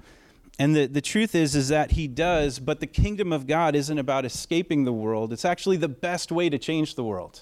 And 0.58 0.76
the, 0.76 0.86
the 0.86 1.02
truth 1.02 1.36
is 1.36 1.56
is 1.56 1.68
that 1.70 1.92
he 1.92 2.08
does, 2.08 2.60
but 2.60 2.80
the 2.80 2.88
kingdom 2.88 3.34
of 3.34 3.46
God 3.46 3.76
isn't 3.76 3.98
about 3.98 4.26
escaping 4.26 4.86
the 4.86 4.94
world. 4.94 5.34
It's 5.34 5.46
actually 5.46 5.78
the 5.78 5.90
best 5.90 6.32
way 6.32 6.50
to 6.50 6.58
change 6.58 6.96
the 6.96 7.04
world. 7.04 7.42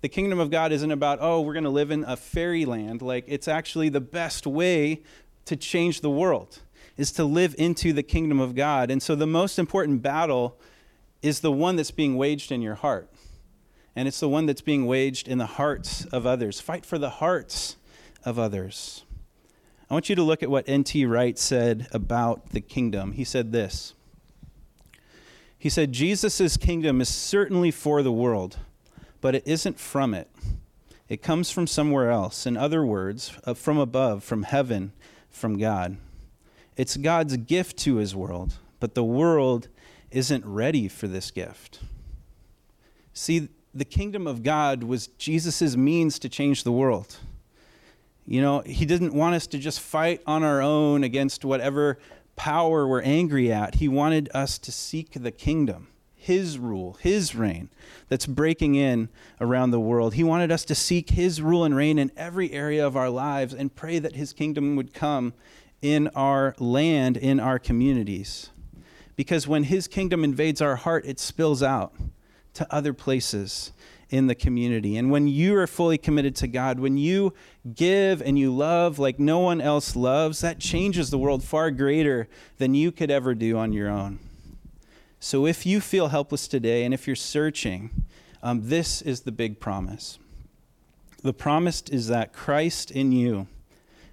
The 0.00 0.08
kingdom 0.08 0.38
of 0.38 0.50
God 0.50 0.72
isn't 0.72 0.90
about, 0.90 1.18
oh, 1.20 1.40
we're 1.40 1.52
going 1.52 1.64
to 1.64 1.70
live 1.70 1.90
in 1.90 2.04
a 2.04 2.16
fairyland. 2.16 3.02
Like 3.02 3.24
it's 3.26 3.48
actually 3.48 3.90
the 3.90 4.00
best 4.00 4.46
way 4.46 5.02
to 5.44 5.56
change 5.56 6.00
the 6.00 6.10
world 6.10 6.60
is 6.96 7.12
to 7.12 7.24
live 7.24 7.54
into 7.58 7.92
the 7.92 8.02
kingdom 8.02 8.40
of 8.40 8.54
God. 8.54 8.90
And 8.90 9.02
so 9.02 9.14
the 9.14 9.26
most 9.26 9.58
important 9.58 10.02
battle 10.02 10.58
is 11.22 11.40
the 11.40 11.52
one 11.52 11.76
that's 11.76 11.90
being 11.90 12.16
waged 12.16 12.52
in 12.52 12.62
your 12.62 12.74
heart. 12.74 13.10
And 13.96 14.08
it's 14.08 14.20
the 14.20 14.28
one 14.28 14.46
that's 14.46 14.60
being 14.60 14.86
waged 14.86 15.28
in 15.28 15.38
the 15.38 15.46
hearts 15.46 16.04
of 16.06 16.26
others. 16.26 16.60
Fight 16.60 16.84
for 16.84 16.98
the 16.98 17.10
hearts 17.10 17.76
of 18.24 18.38
others. 18.38 19.03
I 19.90 19.94
want 19.94 20.08
you 20.08 20.16
to 20.16 20.22
look 20.22 20.42
at 20.42 20.50
what 20.50 20.68
N.T. 20.68 21.04
Wright 21.04 21.38
said 21.38 21.88
about 21.92 22.50
the 22.50 22.60
kingdom. 22.60 23.12
He 23.12 23.24
said 23.24 23.52
this 23.52 23.94
He 25.58 25.68
said, 25.68 25.92
Jesus' 25.92 26.56
kingdom 26.56 27.00
is 27.00 27.08
certainly 27.08 27.70
for 27.70 28.02
the 28.02 28.12
world, 28.12 28.58
but 29.20 29.34
it 29.34 29.46
isn't 29.46 29.78
from 29.78 30.14
it. 30.14 30.30
It 31.08 31.22
comes 31.22 31.50
from 31.50 31.66
somewhere 31.66 32.10
else. 32.10 32.46
In 32.46 32.56
other 32.56 32.84
words, 32.84 33.34
uh, 33.44 33.54
from 33.54 33.78
above, 33.78 34.24
from 34.24 34.44
heaven, 34.44 34.92
from 35.30 35.58
God. 35.58 35.98
It's 36.76 36.96
God's 36.96 37.36
gift 37.36 37.76
to 37.80 37.96
his 37.96 38.16
world, 38.16 38.54
but 38.80 38.94
the 38.94 39.04
world 39.04 39.68
isn't 40.10 40.44
ready 40.46 40.88
for 40.88 41.08
this 41.08 41.30
gift. 41.30 41.80
See, 43.12 43.48
the 43.74 43.84
kingdom 43.84 44.26
of 44.26 44.42
God 44.42 44.82
was 44.82 45.08
Jesus' 45.08 45.76
means 45.76 46.18
to 46.20 46.28
change 46.28 46.64
the 46.64 46.72
world. 46.72 47.16
You 48.26 48.40
know, 48.40 48.60
he 48.60 48.86
didn't 48.86 49.14
want 49.14 49.34
us 49.34 49.46
to 49.48 49.58
just 49.58 49.80
fight 49.80 50.22
on 50.26 50.42
our 50.42 50.62
own 50.62 51.04
against 51.04 51.44
whatever 51.44 51.98
power 52.36 52.86
we're 52.86 53.02
angry 53.02 53.52
at. 53.52 53.76
He 53.76 53.88
wanted 53.88 54.30
us 54.34 54.58
to 54.58 54.72
seek 54.72 55.12
the 55.12 55.30
kingdom, 55.30 55.88
his 56.14 56.58
rule, 56.58 56.94
his 57.00 57.34
reign 57.34 57.68
that's 58.08 58.26
breaking 58.26 58.76
in 58.76 59.10
around 59.40 59.70
the 59.70 59.80
world. 59.80 60.14
He 60.14 60.24
wanted 60.24 60.50
us 60.50 60.64
to 60.66 60.74
seek 60.74 61.10
his 61.10 61.42
rule 61.42 61.64
and 61.64 61.76
reign 61.76 61.98
in 61.98 62.10
every 62.16 62.50
area 62.52 62.86
of 62.86 62.96
our 62.96 63.10
lives 63.10 63.52
and 63.52 63.74
pray 63.74 63.98
that 63.98 64.16
his 64.16 64.32
kingdom 64.32 64.74
would 64.76 64.94
come 64.94 65.34
in 65.82 66.08
our 66.08 66.54
land, 66.58 67.18
in 67.18 67.38
our 67.38 67.58
communities. 67.58 68.50
Because 69.16 69.46
when 69.46 69.64
his 69.64 69.86
kingdom 69.86 70.24
invades 70.24 70.62
our 70.62 70.76
heart, 70.76 71.04
it 71.04 71.20
spills 71.20 71.62
out 71.62 71.94
to 72.54 72.66
other 72.74 72.94
places 72.94 73.72
in 74.10 74.26
the 74.26 74.34
community. 74.34 74.96
And 74.96 75.10
when 75.10 75.28
you 75.28 75.56
are 75.56 75.66
fully 75.66 75.98
committed 75.98 76.36
to 76.36 76.46
God, 76.46 76.78
when 76.78 76.96
you 76.96 77.34
give 77.74 78.22
and 78.22 78.38
you 78.38 78.54
love 78.54 78.98
like 78.98 79.18
no 79.18 79.38
one 79.38 79.60
else 79.60 79.96
loves, 79.96 80.40
that 80.40 80.58
changes 80.58 81.10
the 81.10 81.18
world 81.18 81.42
far 81.42 81.70
greater 81.70 82.28
than 82.58 82.74
you 82.74 82.92
could 82.92 83.10
ever 83.10 83.34
do 83.34 83.56
on 83.56 83.72
your 83.72 83.88
own. 83.88 84.18
So 85.20 85.46
if 85.46 85.64
you 85.64 85.80
feel 85.80 86.08
helpless 86.08 86.46
today 86.46 86.84
and 86.84 86.92
if 86.92 87.06
you're 87.06 87.16
searching, 87.16 88.04
um, 88.42 88.68
this 88.68 89.00
is 89.00 89.22
the 89.22 89.32
big 89.32 89.58
promise. 89.58 90.18
The 91.22 91.32
promise 91.32 91.82
is 91.90 92.08
that 92.08 92.34
Christ 92.34 92.90
in 92.90 93.10
you 93.10 93.46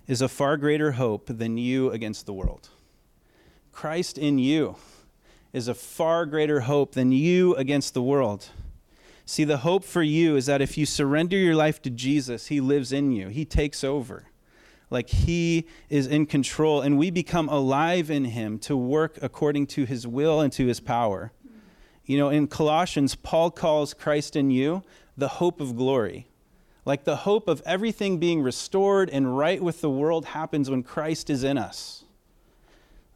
is 0.08 0.22
a 0.22 0.30
far 0.30 0.56
greater 0.56 0.94
hope 0.94 1.28
than 1.28 1.58
you 1.58 1.92
against 1.92 2.26
the 2.26 2.34
world. 2.34 2.70
Christ 3.74 4.18
in 4.18 4.40
you 4.40 4.78
is 5.52 5.68
a 5.68 5.74
far 5.74 6.26
greater 6.26 6.62
hope 6.62 6.94
than 6.94 7.12
you 7.12 7.56
against 7.56 7.94
the 7.94 8.02
world. 8.02 8.50
See, 9.32 9.46
the 9.46 9.60
hope 9.60 9.86
for 9.86 10.04
you 10.04 10.36
is 10.36 10.48
that 10.48 10.62
if 10.62 10.78
you 10.78 10.86
surrender 10.86 11.38
your 11.38 11.56
life 11.56 11.82
to 11.84 11.90
Jesus, 11.90 12.48
He 12.48 12.60
lives 12.60 12.92
in 12.92 13.14
you, 13.14 13.30
He 13.30 13.46
takes 13.46 13.82
over. 13.82 14.26
Like 14.90 15.10
he 15.10 15.68
is 15.90 16.06
in 16.06 16.26
control, 16.26 16.82
and 16.82 16.98
we 16.98 17.12
become 17.12 17.48
alive 17.48 18.12
in 18.12 18.26
him 18.26 18.60
to 18.60 18.76
work 18.76 19.18
according 19.22 19.68
to 19.68 19.86
his 19.86 20.06
will 20.06 20.42
and 20.42 20.52
to 20.52 20.68
his 20.68 20.82
power. 20.82 21.32
You 22.04 22.18
know, 22.18 22.28
in 22.28 22.48
Colossians, 22.48 23.16
Paul 23.16 23.52
calls 23.52 23.94
Christ 23.94 24.36
in 24.36 24.52
you 24.52 24.84
the 25.16 25.30
hope 25.30 25.62
of 25.62 25.78
glory. 25.78 26.28
Like 26.84 27.06
the 27.06 27.16
hope 27.16 27.48
of 27.48 27.64
everything 27.66 28.18
being 28.18 28.42
restored 28.42 29.10
and 29.10 29.38
right 29.38 29.64
with 29.64 29.80
the 29.80 29.90
world 29.90 30.26
happens 30.26 30.70
when 30.70 30.84
Christ 30.84 31.30
is 31.30 31.46
in 31.46 31.58
us. 31.58 32.01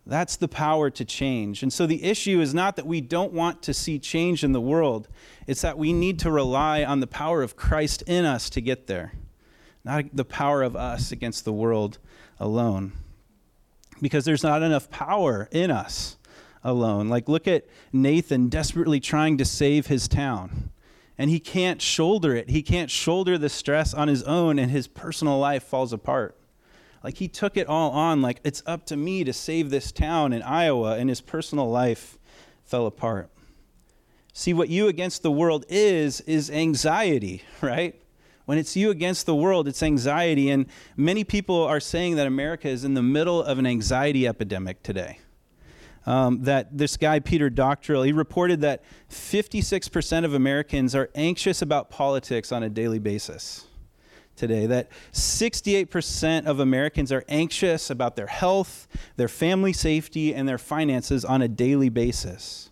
That's 0.08 0.36
the 0.36 0.48
power 0.48 0.90
to 0.92 1.04
change. 1.04 1.64
And 1.64 1.74
so 1.74 1.88
the 1.88 2.04
issue 2.04 2.40
is 2.40 2.54
not 2.54 2.76
that 2.76 2.86
we 2.86 3.02
don't 3.02 3.34
want 3.34 3.64
to 3.64 3.74
see 3.74 3.98
change 3.98 4.44
in 4.44 4.52
the 4.52 4.62
world, 4.62 5.08
it's 5.48 5.62
that 5.62 5.78
we 5.78 5.94
need 5.94 6.20
to 6.20 6.32
rely 6.32 6.84
on 6.84 7.00
the 7.00 7.08
power 7.08 7.42
of 7.42 7.56
Christ 7.56 8.04
in 8.04 8.24
us 8.26 8.50
to 8.52 8.62
get 8.62 8.88
there, 8.88 9.14
not 9.84 10.06
the 10.14 10.26
power 10.26 10.62
of 10.62 10.76
us 10.76 11.12
against 11.12 11.44
the 11.46 11.54
world 11.54 11.98
alone. 12.40 12.94
Because 14.02 14.26
there's 14.26 14.44
not 14.44 14.62
enough 14.62 14.90
power 14.90 15.48
in 15.52 15.72
us 15.72 16.18
alone. 16.64 17.08
Like, 17.08 17.30
look 17.30 17.48
at 17.48 17.66
Nathan 17.94 18.50
desperately 18.50 19.00
trying 19.00 19.38
to 19.38 19.46
save 19.46 19.88
his 19.88 20.08
town. 20.08 20.72
And 21.18 21.30
he 21.30 21.40
can't 21.40 21.82
shoulder 21.82 22.36
it. 22.36 22.50
He 22.50 22.62
can't 22.62 22.92
shoulder 22.92 23.38
the 23.38 23.48
stress 23.48 23.94
on 23.94 24.10
his 24.10 24.22
own, 24.24 24.60
and 24.60 24.70
his 24.70 24.88
personal 24.88 25.40
life 25.40 25.64
falls 25.64 25.94
apart. 25.94 26.38
Like 27.06 27.18
he 27.18 27.28
took 27.28 27.56
it 27.56 27.68
all 27.68 27.92
on, 27.92 28.24
like 28.24 28.40
it's 28.44 28.64
up 28.66 28.88
to 28.88 28.98
me 28.98 29.24
to 29.26 29.32
save 29.32 29.70
this 29.70 29.92
town 29.92 30.34
in 30.34 30.42
Iowa, 30.42 30.98
and 30.98 31.08
his 31.08 31.22
personal 31.22 31.70
life 31.70 32.18
fell 32.64 32.88
apart. 32.88 33.30
See, 34.34 34.56
what 34.56 34.70
you 34.70 34.88
against 34.88 35.22
the 35.22 35.30
world 35.30 35.66
is, 35.70 36.22
is 36.22 36.50
anxiety, 36.50 37.44
right? 37.62 38.02
When 38.46 38.58
it's 38.58 38.76
you 38.76 38.90
against 38.90 39.28
the 39.28 39.36
world, 39.36 39.68
it's 39.68 39.84
anxiety. 39.84 40.50
And 40.50 40.66
many 40.98 41.24
people 41.24 41.62
are 41.64 41.80
saying 41.80 42.16
that 42.16 42.26
America 42.26 42.70
is 42.70 42.84
in 42.84 42.96
the 42.96 43.04
middle 43.04 43.44
of 43.44 43.60
an 43.60 43.68
anxiety 43.68 44.28
epidemic 44.28 44.82
today. 44.82 45.20
Um, 46.08 46.42
that 46.46 46.76
this 46.76 46.98
guy, 46.98 47.20
Peter 47.20 47.52
Doctorow, 47.52 48.02
he 48.02 48.14
reported 48.14 48.62
that 48.62 48.84
56% 49.12 50.26
of 50.26 50.34
Americans 50.34 50.96
are 50.96 51.12
anxious 51.14 51.62
about 51.62 51.92
politics 51.92 52.52
on 52.52 52.64
a 52.64 52.70
daily 52.70 52.98
basis 52.98 53.68
today 54.36 54.66
that 54.68 54.90
68% 55.12 56.46
of 56.46 56.60
Americans 56.60 57.12
are 57.12 57.24
anxious 57.28 57.90
about 57.90 58.16
their 58.16 58.28
health, 58.28 58.88
their 59.16 59.28
family 59.28 59.74
safety, 59.74 60.34
and 60.34 60.48
their 60.48 60.58
finances 60.58 61.26
on 61.26 61.42
a 61.42 61.48
daily 61.48 61.90
basis. 61.90 62.70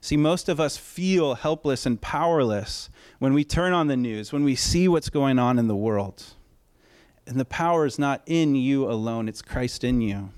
See, 0.00 0.16
most 0.16 0.48
of 0.48 0.60
us 0.60 0.76
feel 0.76 1.34
helpless 1.34 1.84
and 1.84 2.00
powerless 2.00 2.88
when 3.18 3.34
we 3.34 3.44
turn 3.44 3.72
on 3.72 3.88
the 3.88 3.96
news, 3.96 4.32
when 4.32 4.44
we 4.44 4.54
see 4.54 4.86
what's 4.88 5.10
going 5.10 5.38
on 5.38 5.58
in 5.58 5.66
the 5.66 5.76
world. 5.76 6.24
And 7.26 7.38
the 7.38 7.44
power 7.44 7.84
is 7.84 7.98
not 7.98 8.22
in 8.26 8.54
you 8.54 8.90
alone, 8.90 9.28
it's 9.28 9.42
Christ 9.42 9.84
in 9.84 10.00
you. 10.00 10.30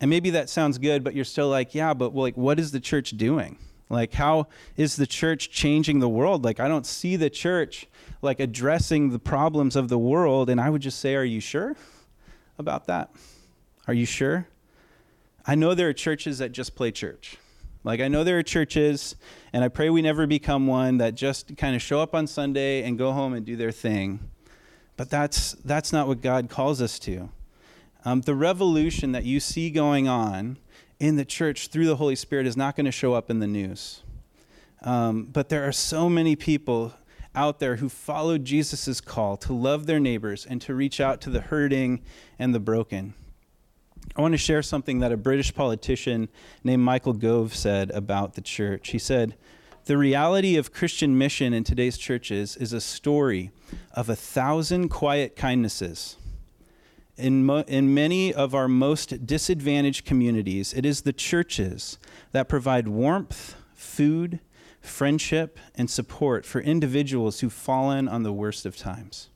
And 0.00 0.08
maybe 0.08 0.30
that 0.30 0.48
sounds 0.48 0.78
good, 0.78 1.04
but 1.04 1.14
you're 1.14 1.24
still 1.24 1.48
like, 1.48 1.74
yeah, 1.74 1.94
but 1.94 2.14
like, 2.14 2.36
what 2.36 2.60
is 2.60 2.72
the 2.72 2.80
church 2.80 3.10
doing? 3.10 3.58
Like, 3.90 4.14
how 4.14 4.46
is 4.76 4.96
the 4.96 5.06
church 5.06 5.50
changing 5.50 5.98
the 5.98 6.08
world? 6.08 6.44
Like, 6.44 6.60
I 6.60 6.68
don't 6.68 6.86
see 6.86 7.16
the 7.16 7.28
church 7.28 7.88
like 8.22 8.38
addressing 8.38 9.10
the 9.10 9.18
problems 9.18 9.74
of 9.76 9.88
the 9.88 9.98
world. 9.98 10.48
And 10.48 10.60
I 10.60 10.70
would 10.70 10.80
just 10.80 11.00
say, 11.00 11.16
are 11.16 11.24
you 11.24 11.40
sure 11.40 11.76
about 12.56 12.86
that? 12.86 13.10
Are 13.88 13.94
you 13.94 14.06
sure? 14.06 14.46
I 15.44 15.56
know 15.56 15.74
there 15.74 15.88
are 15.88 15.92
churches 15.92 16.38
that 16.38 16.52
just 16.52 16.76
play 16.76 16.92
church. 16.92 17.36
Like, 17.82 18.00
I 18.00 18.08
know 18.08 18.24
there 18.24 18.38
are 18.38 18.42
churches, 18.42 19.16
and 19.54 19.64
I 19.64 19.68
pray 19.68 19.88
we 19.88 20.02
never 20.02 20.26
become 20.26 20.66
one 20.66 20.98
that 20.98 21.14
just 21.14 21.56
kind 21.56 21.74
of 21.74 21.80
show 21.80 22.00
up 22.00 22.14
on 22.14 22.26
Sunday 22.26 22.82
and 22.82 22.98
go 22.98 23.10
home 23.12 23.32
and 23.32 23.44
do 23.44 23.56
their 23.56 23.72
thing. 23.72 24.20
But 24.98 25.08
that's, 25.08 25.52
that's 25.64 25.92
not 25.92 26.06
what 26.06 26.20
God 26.20 26.50
calls 26.50 26.82
us 26.82 26.98
to. 27.00 27.30
Um, 28.04 28.20
the 28.20 28.34
revolution 28.34 29.12
that 29.12 29.24
you 29.24 29.40
see 29.40 29.70
going 29.70 30.08
on 30.08 30.58
in 31.00 31.16
the 31.16 31.24
church 31.24 31.68
through 31.68 31.86
the 31.86 31.96
Holy 31.96 32.14
Spirit 32.14 32.46
is 32.46 32.56
not 32.56 32.76
going 32.76 32.84
to 32.84 32.92
show 32.92 33.14
up 33.14 33.30
in 33.30 33.40
the 33.40 33.46
news. 33.46 34.02
Um, 34.82 35.24
but 35.24 35.48
there 35.48 35.66
are 35.66 35.72
so 35.72 36.08
many 36.08 36.36
people 36.36 36.92
out 37.34 37.58
there 37.58 37.76
who 37.76 37.88
followed 37.88 38.44
Jesus' 38.44 39.00
call 39.00 39.36
to 39.38 39.52
love 39.52 39.86
their 39.86 39.98
neighbors 39.98 40.46
and 40.46 40.60
to 40.62 40.74
reach 40.74 41.00
out 41.00 41.20
to 41.22 41.30
the 41.30 41.40
hurting 41.40 42.02
and 42.38 42.54
the 42.54 42.60
broken. 42.60 43.14
I 44.16 44.20
want 44.20 44.32
to 44.32 44.38
share 44.38 44.62
something 44.62 44.98
that 45.00 45.12
a 45.12 45.16
British 45.16 45.54
politician 45.54 46.28
named 46.64 46.82
Michael 46.82 47.12
Gove 47.12 47.54
said 47.54 47.90
about 47.92 48.34
the 48.34 48.40
church. 48.40 48.90
He 48.90 48.98
said, 48.98 49.36
The 49.84 49.96
reality 49.96 50.56
of 50.56 50.72
Christian 50.72 51.16
mission 51.16 51.54
in 51.54 51.64
today's 51.64 51.96
churches 51.96 52.56
is 52.56 52.72
a 52.72 52.80
story 52.80 53.52
of 53.92 54.08
a 54.08 54.16
thousand 54.16 54.88
quiet 54.88 55.36
kindnesses 55.36 56.16
in, 57.20 57.44
mo- 57.44 57.64
in 57.66 57.94
many 57.94 58.32
of 58.32 58.54
our 58.54 58.68
most 58.68 59.26
disadvantaged 59.26 60.04
communities, 60.04 60.72
it 60.74 60.84
is 60.84 61.02
the 61.02 61.12
churches 61.12 61.98
that 62.32 62.48
provide 62.48 62.88
warmth, 62.88 63.54
food, 63.74 64.40
friendship, 64.80 65.58
and 65.74 65.90
support 65.90 66.44
for 66.46 66.60
individuals 66.60 67.40
who've 67.40 67.52
fallen 67.52 68.08
on 68.08 68.22
the 68.22 68.32
worst 68.32 68.66
of 68.66 68.76
times. 68.76 69.28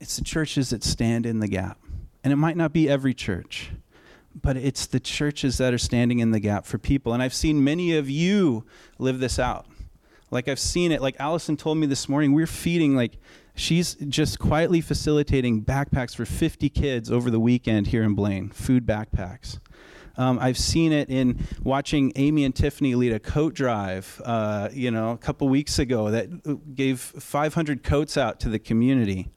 It's 0.00 0.16
the 0.16 0.24
churches 0.24 0.70
that 0.70 0.84
stand 0.84 1.26
in 1.26 1.40
the 1.40 1.48
gap. 1.48 1.78
And 2.22 2.32
it 2.32 2.36
might 2.36 2.56
not 2.56 2.72
be 2.72 2.88
every 2.88 3.14
church, 3.14 3.70
but 4.34 4.56
it's 4.56 4.86
the 4.86 5.00
churches 5.00 5.58
that 5.58 5.74
are 5.74 5.78
standing 5.78 6.20
in 6.20 6.30
the 6.30 6.40
gap 6.40 6.64
for 6.66 6.78
people. 6.78 7.12
And 7.12 7.22
I've 7.22 7.34
seen 7.34 7.62
many 7.62 7.96
of 7.96 8.08
you 8.08 8.64
live 8.98 9.18
this 9.20 9.38
out. 9.38 9.66
Like 10.30 10.48
I've 10.48 10.58
seen 10.58 10.90
it, 10.90 11.02
like 11.02 11.16
Allison 11.18 11.56
told 11.56 11.78
me 11.78 11.86
this 11.86 12.08
morning, 12.08 12.32
we're 12.32 12.46
feeding 12.46 12.96
like 12.96 13.18
She's 13.54 13.94
just 13.94 14.38
quietly 14.38 14.80
facilitating 14.80 15.64
backpacks 15.64 16.14
for 16.14 16.24
50 16.24 16.68
kids 16.70 17.10
over 17.10 17.30
the 17.30 17.38
weekend 17.38 17.88
here 17.88 18.02
in 18.02 18.14
Blaine, 18.14 18.50
food 18.50 18.84
backpacks. 18.84 19.58
Um, 20.16 20.38
I've 20.40 20.58
seen 20.58 20.92
it 20.92 21.08
in 21.08 21.44
watching 21.62 22.12
Amy 22.16 22.44
and 22.44 22.54
Tiffany 22.54 22.94
lead 22.94 23.12
a 23.12 23.18
coat 23.18 23.54
drive, 23.54 24.20
uh, 24.24 24.68
you 24.72 24.90
know, 24.90 25.10
a 25.10 25.18
couple 25.18 25.48
weeks 25.48 25.78
ago 25.78 26.10
that 26.10 26.74
gave 26.74 27.00
500 27.00 27.82
coats 27.82 28.16
out 28.16 28.40
to 28.40 28.48
the 28.48 28.58
community. 28.58 29.30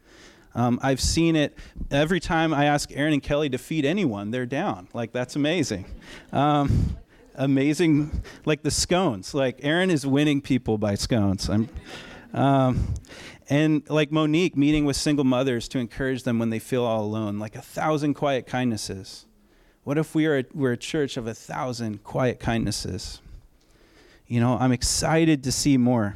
Um, 0.53 0.79
I've 0.81 1.01
seen 1.01 1.35
it 1.35 1.55
every 1.91 2.19
time 2.19 2.53
I 2.53 2.65
ask 2.65 2.91
Aaron 2.91 3.13
and 3.13 3.21
Kelly 3.21 3.49
to 3.49 3.57
feed 3.59 3.85
anyone, 3.85 4.31
they're 4.31 4.47
down. 4.47 4.87
Like, 4.93 5.11
that's 5.11 5.35
amazing. 5.35 5.85
Um, 6.31 6.97
amazing, 7.35 8.23
like 8.45 8.63
the 8.63 8.71
scones. 8.71 9.35
Like, 9.35 9.59
Aaron 9.61 9.91
is 9.91 10.05
winning 10.05 10.41
people 10.41 10.79
by 10.79 10.95
scones. 10.95 11.47
I'm, 11.49 11.69
um, 12.33 12.93
and 13.49 13.89
like 13.89 14.11
Monique, 14.11 14.57
meeting 14.57 14.85
with 14.85 14.95
single 14.95 15.25
mothers 15.25 15.67
to 15.69 15.79
encourage 15.79 16.23
them 16.23 16.39
when 16.39 16.49
they 16.49 16.59
feel 16.59 16.83
all 16.83 17.03
alone, 17.03 17.39
like 17.39 17.55
a 17.55 17.61
thousand 17.61 18.13
quiet 18.15 18.45
kindnesses. 18.45 19.25
What 19.83 19.97
if 19.97 20.13
we 20.13 20.25
are 20.25 20.39
a, 20.39 20.45
we're 20.53 20.73
a 20.73 20.77
church 20.77 21.15
of 21.15 21.27
a 21.27 21.33
thousand 21.33 22.03
quiet 22.03 22.39
kindnesses? 22.39 23.21
You 24.27 24.41
know, 24.41 24.57
I'm 24.59 24.73
excited 24.73 25.43
to 25.45 25.51
see 25.51 25.77
more. 25.77 26.15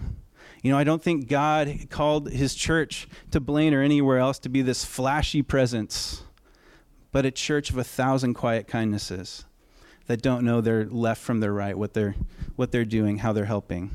You 0.61 0.71
know, 0.71 0.77
I 0.77 0.83
don't 0.83 1.01
think 1.01 1.29
God 1.29 1.87
called 1.89 2.29
his 2.29 2.53
church 2.53 3.07
to 3.31 3.39
Blaine 3.39 3.73
or 3.73 3.81
anywhere 3.81 4.19
else 4.19 4.37
to 4.39 4.49
be 4.49 4.61
this 4.61 4.83
flashy 4.83 5.41
presence, 5.41 6.23
but 7.11 7.25
a 7.25 7.31
church 7.31 7.69
of 7.69 7.77
a 7.77 7.83
thousand 7.83 8.33
quiet 8.33 8.67
kindnesses 8.67 9.45
that 10.07 10.21
don't 10.21 10.43
know 10.43 10.59
their 10.59 10.85
left 10.85 11.21
from 11.21 11.39
their 11.39 11.53
right, 11.53 11.77
what 11.77 11.93
they're, 11.93 12.15
what 12.57 12.71
they're 12.71 12.83
doing, 12.83 13.19
how 13.19 13.31
they're 13.31 13.45
helping. 13.45 13.91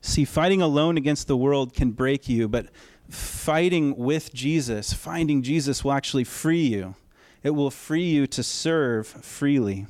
See, 0.00 0.24
fighting 0.24 0.62
alone 0.62 0.96
against 0.96 1.26
the 1.26 1.36
world 1.36 1.74
can 1.74 1.90
break 1.92 2.28
you, 2.28 2.48
but 2.48 2.68
fighting 3.08 3.96
with 3.96 4.32
Jesus, 4.32 4.92
finding 4.92 5.42
Jesus 5.42 5.84
will 5.84 5.92
actually 5.92 6.24
free 6.24 6.66
you. 6.66 6.94
It 7.42 7.50
will 7.50 7.70
free 7.70 8.04
you 8.04 8.26
to 8.28 8.42
serve 8.42 9.06
freely 9.06 9.86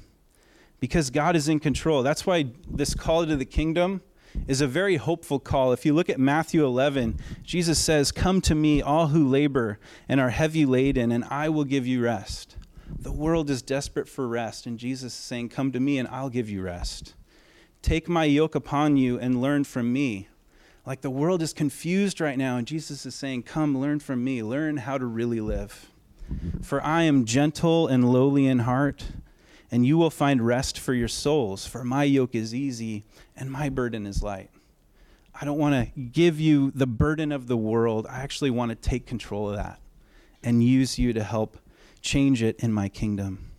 because 0.78 1.10
God 1.10 1.36
is 1.36 1.48
in 1.48 1.60
control. 1.60 2.02
That's 2.02 2.26
why 2.26 2.46
this 2.68 2.94
call 2.94 3.26
to 3.26 3.36
the 3.36 3.44
kingdom 3.44 4.02
is 4.46 4.60
a 4.60 4.66
very 4.66 4.96
hopeful 4.96 5.38
call. 5.38 5.72
If 5.72 5.84
you 5.84 5.92
look 5.92 6.08
at 6.08 6.20
Matthew 6.20 6.64
11, 6.64 7.18
Jesus 7.42 7.78
says, 7.78 8.12
Come 8.12 8.40
to 8.42 8.54
me, 8.54 8.80
all 8.80 9.08
who 9.08 9.26
labor 9.26 9.78
and 10.08 10.20
are 10.20 10.30
heavy 10.30 10.64
laden, 10.64 11.12
and 11.12 11.24
I 11.24 11.48
will 11.48 11.64
give 11.64 11.86
you 11.86 12.02
rest. 12.02 12.56
The 12.98 13.12
world 13.12 13.50
is 13.50 13.62
desperate 13.62 14.08
for 14.08 14.26
rest, 14.26 14.66
and 14.66 14.78
Jesus 14.78 15.12
is 15.12 15.18
saying, 15.18 15.50
Come 15.50 15.72
to 15.72 15.80
me, 15.80 15.98
and 15.98 16.08
I'll 16.08 16.30
give 16.30 16.48
you 16.48 16.62
rest. 16.62 17.14
Take 17.82 18.08
my 18.08 18.24
yoke 18.24 18.54
upon 18.54 18.96
you 18.96 19.18
and 19.18 19.40
learn 19.40 19.64
from 19.64 19.92
me. 19.92 20.28
Like 20.86 21.00
the 21.00 21.10
world 21.10 21.42
is 21.42 21.52
confused 21.52 22.20
right 22.20 22.38
now, 22.38 22.56
and 22.56 22.66
Jesus 22.66 23.06
is 23.06 23.14
saying, 23.14 23.44
Come, 23.44 23.78
learn 23.78 24.00
from 24.00 24.24
me. 24.24 24.42
Learn 24.42 24.78
how 24.78 24.98
to 24.98 25.06
really 25.06 25.40
live. 25.40 25.90
For 26.62 26.82
I 26.82 27.02
am 27.02 27.24
gentle 27.24 27.86
and 27.86 28.12
lowly 28.12 28.46
in 28.46 28.60
heart, 28.60 29.04
and 29.70 29.86
you 29.86 29.96
will 29.96 30.10
find 30.10 30.44
rest 30.44 30.78
for 30.78 30.94
your 30.94 31.08
souls. 31.08 31.66
For 31.66 31.84
my 31.84 32.04
yoke 32.04 32.34
is 32.34 32.54
easy 32.54 33.04
and 33.36 33.50
my 33.50 33.68
burden 33.68 34.06
is 34.06 34.22
light. 34.22 34.50
I 35.40 35.44
don't 35.44 35.58
want 35.58 35.74
to 35.74 36.00
give 36.00 36.38
you 36.40 36.70
the 36.72 36.86
burden 36.86 37.32
of 37.32 37.46
the 37.46 37.56
world. 37.56 38.06
I 38.08 38.20
actually 38.20 38.50
want 38.50 38.70
to 38.70 38.74
take 38.74 39.06
control 39.06 39.48
of 39.48 39.56
that 39.56 39.80
and 40.42 40.62
use 40.62 40.98
you 40.98 41.12
to 41.12 41.22
help 41.22 41.56
change 42.02 42.42
it 42.42 42.56
in 42.60 42.72
my 42.72 42.88
kingdom. 42.88 43.49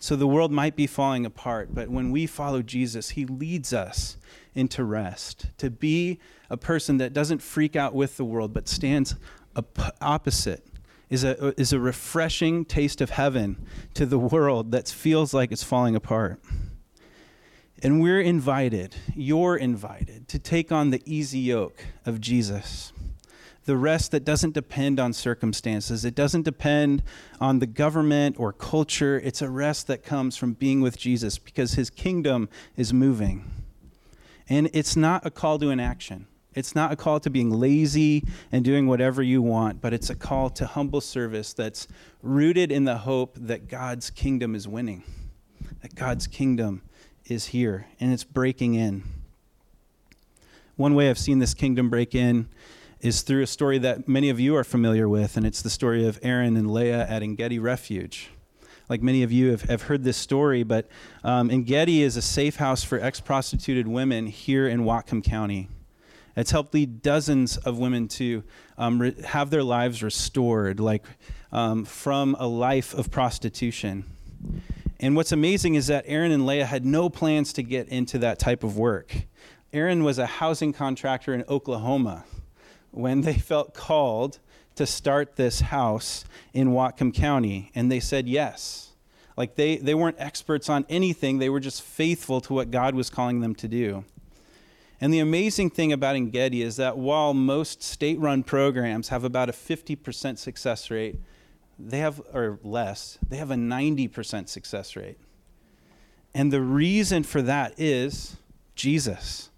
So 0.00 0.14
the 0.14 0.26
world 0.26 0.52
might 0.52 0.76
be 0.76 0.86
falling 0.86 1.26
apart, 1.26 1.74
but 1.74 1.88
when 1.88 2.10
we 2.10 2.26
follow 2.26 2.62
Jesus, 2.62 3.10
he 3.10 3.26
leads 3.26 3.72
us 3.72 4.16
into 4.54 4.84
rest, 4.84 5.46
to 5.58 5.70
be 5.70 6.18
a 6.50 6.56
person 6.56 6.98
that 6.98 7.12
doesn't 7.12 7.42
freak 7.42 7.76
out 7.76 7.94
with 7.94 8.16
the 8.16 8.24
world, 8.24 8.52
but 8.52 8.68
stands 8.68 9.16
op- 9.56 9.96
opposite, 10.00 10.64
is 11.10 11.24
a, 11.24 11.60
is 11.60 11.72
a 11.72 11.80
refreshing 11.80 12.64
taste 12.64 13.00
of 13.00 13.10
heaven 13.10 13.66
to 13.94 14.06
the 14.06 14.18
world 14.18 14.72
that 14.72 14.88
feels 14.88 15.34
like 15.34 15.50
it's 15.50 15.64
falling 15.64 15.96
apart. 15.96 16.40
And 17.82 18.00
we're 18.00 18.20
invited, 18.20 18.96
you're 19.14 19.56
invited, 19.56 20.28
to 20.28 20.38
take 20.38 20.72
on 20.72 20.90
the 20.90 21.02
easy 21.06 21.38
yoke 21.38 21.84
of 22.04 22.20
Jesus 22.20 22.92
the 23.68 23.76
rest 23.76 24.12
that 24.12 24.24
doesn't 24.24 24.54
depend 24.54 24.98
on 24.98 25.12
circumstances. 25.12 26.02
It 26.02 26.14
doesn't 26.14 26.40
depend 26.40 27.02
on 27.38 27.58
the 27.58 27.66
government 27.66 28.36
or 28.38 28.50
culture. 28.50 29.20
It's 29.22 29.42
a 29.42 29.50
rest 29.50 29.88
that 29.88 30.02
comes 30.02 30.38
from 30.38 30.54
being 30.54 30.80
with 30.80 30.96
Jesus 30.96 31.38
because 31.38 31.74
his 31.74 31.90
kingdom 31.90 32.48
is 32.78 32.94
moving. 32.94 33.44
And 34.48 34.70
it's 34.72 34.96
not 34.96 35.26
a 35.26 35.30
call 35.30 35.58
to 35.58 35.68
inaction. 35.68 36.28
It's 36.54 36.74
not 36.74 36.92
a 36.92 36.96
call 36.96 37.20
to 37.20 37.28
being 37.28 37.50
lazy 37.50 38.24
and 38.50 38.64
doing 38.64 38.86
whatever 38.86 39.22
you 39.22 39.42
want, 39.42 39.82
but 39.82 39.92
it's 39.92 40.08
a 40.08 40.14
call 40.14 40.48
to 40.48 40.64
humble 40.64 41.02
service 41.02 41.52
that's 41.52 41.86
rooted 42.22 42.72
in 42.72 42.86
the 42.86 42.96
hope 42.96 43.36
that 43.38 43.68
God's 43.68 44.08
kingdom 44.08 44.54
is 44.54 44.66
winning, 44.66 45.04
that 45.82 45.94
God's 45.94 46.26
kingdom 46.26 46.80
is 47.26 47.48
here, 47.48 47.86
and 48.00 48.14
it's 48.14 48.24
breaking 48.24 48.76
in. 48.76 49.02
One 50.76 50.94
way 50.94 51.10
I've 51.10 51.18
seen 51.18 51.38
this 51.38 51.52
kingdom 51.52 51.90
break 51.90 52.14
in 52.14 52.48
is 53.00 53.22
through 53.22 53.42
a 53.42 53.46
story 53.46 53.78
that 53.78 54.08
many 54.08 54.28
of 54.28 54.40
you 54.40 54.56
are 54.56 54.64
familiar 54.64 55.08
with, 55.08 55.36
and 55.36 55.46
it's 55.46 55.62
the 55.62 55.70
story 55.70 56.06
of 56.06 56.18
Aaron 56.22 56.56
and 56.56 56.72
Leah 56.72 57.06
at 57.08 57.22
Engedi 57.22 57.58
Refuge. 57.58 58.30
Like 58.88 59.02
many 59.02 59.22
of 59.22 59.30
you 59.30 59.50
have, 59.50 59.62
have 59.62 59.82
heard 59.82 60.02
this 60.02 60.16
story, 60.16 60.62
but 60.62 60.88
um, 61.22 61.50
Engedi 61.50 62.02
is 62.02 62.16
a 62.16 62.22
safe 62.22 62.56
house 62.56 62.82
for 62.82 62.98
ex 62.98 63.20
prostituted 63.20 63.86
women 63.86 64.26
here 64.26 64.66
in 64.66 64.80
Whatcom 64.80 65.22
County. 65.22 65.68
It's 66.36 66.50
helped 66.50 66.72
lead 66.72 67.02
dozens 67.02 67.56
of 67.56 67.78
women 67.78 68.08
to 68.08 68.42
um, 68.76 69.00
re- 69.00 69.22
have 69.24 69.50
their 69.50 69.62
lives 69.62 70.02
restored, 70.02 70.80
like 70.80 71.04
um, 71.52 71.84
from 71.84 72.36
a 72.38 72.46
life 72.46 72.94
of 72.94 73.10
prostitution. 73.10 74.04
And 75.00 75.14
what's 75.14 75.32
amazing 75.32 75.74
is 75.74 75.88
that 75.88 76.04
Aaron 76.06 76.32
and 76.32 76.46
Leah 76.46 76.66
had 76.66 76.84
no 76.84 77.08
plans 77.08 77.52
to 77.54 77.62
get 77.62 77.88
into 77.88 78.18
that 78.18 78.38
type 78.38 78.64
of 78.64 78.76
work. 78.76 79.14
Aaron 79.72 80.02
was 80.02 80.18
a 80.18 80.26
housing 80.26 80.72
contractor 80.72 81.34
in 81.34 81.44
Oklahoma 81.48 82.24
when 82.90 83.22
they 83.22 83.34
felt 83.38 83.74
called 83.74 84.38
to 84.74 84.86
start 84.86 85.36
this 85.36 85.60
house 85.60 86.24
in 86.52 86.68
Whatcom 86.68 87.12
County, 87.12 87.70
and 87.74 87.90
they 87.90 88.00
said 88.00 88.28
yes. 88.28 88.92
Like 89.36 89.56
they, 89.56 89.76
they 89.76 89.94
weren't 89.94 90.16
experts 90.18 90.68
on 90.68 90.86
anything, 90.88 91.38
they 91.38 91.48
were 91.48 91.60
just 91.60 91.82
faithful 91.82 92.40
to 92.42 92.54
what 92.54 92.70
God 92.70 92.94
was 92.94 93.10
calling 93.10 93.40
them 93.40 93.54
to 93.56 93.68
do. 93.68 94.04
And 95.00 95.14
the 95.14 95.20
amazing 95.20 95.70
thing 95.70 95.92
about 95.92 96.16
Engedi 96.16 96.62
is 96.62 96.76
that 96.76 96.98
while 96.98 97.34
most 97.34 97.82
state 97.82 98.18
run 98.18 98.42
programs 98.42 99.08
have 99.08 99.22
about 99.22 99.48
a 99.48 99.52
50% 99.52 100.38
success 100.38 100.90
rate, 100.90 101.20
they 101.78 101.98
have, 101.98 102.20
or 102.34 102.58
less, 102.64 103.18
they 103.28 103.36
have 103.36 103.52
a 103.52 103.54
90% 103.54 104.48
success 104.48 104.96
rate. 104.96 105.18
And 106.34 106.52
the 106.52 106.60
reason 106.60 107.22
for 107.22 107.42
that 107.42 107.74
is 107.78 108.36
Jesus 108.74 109.50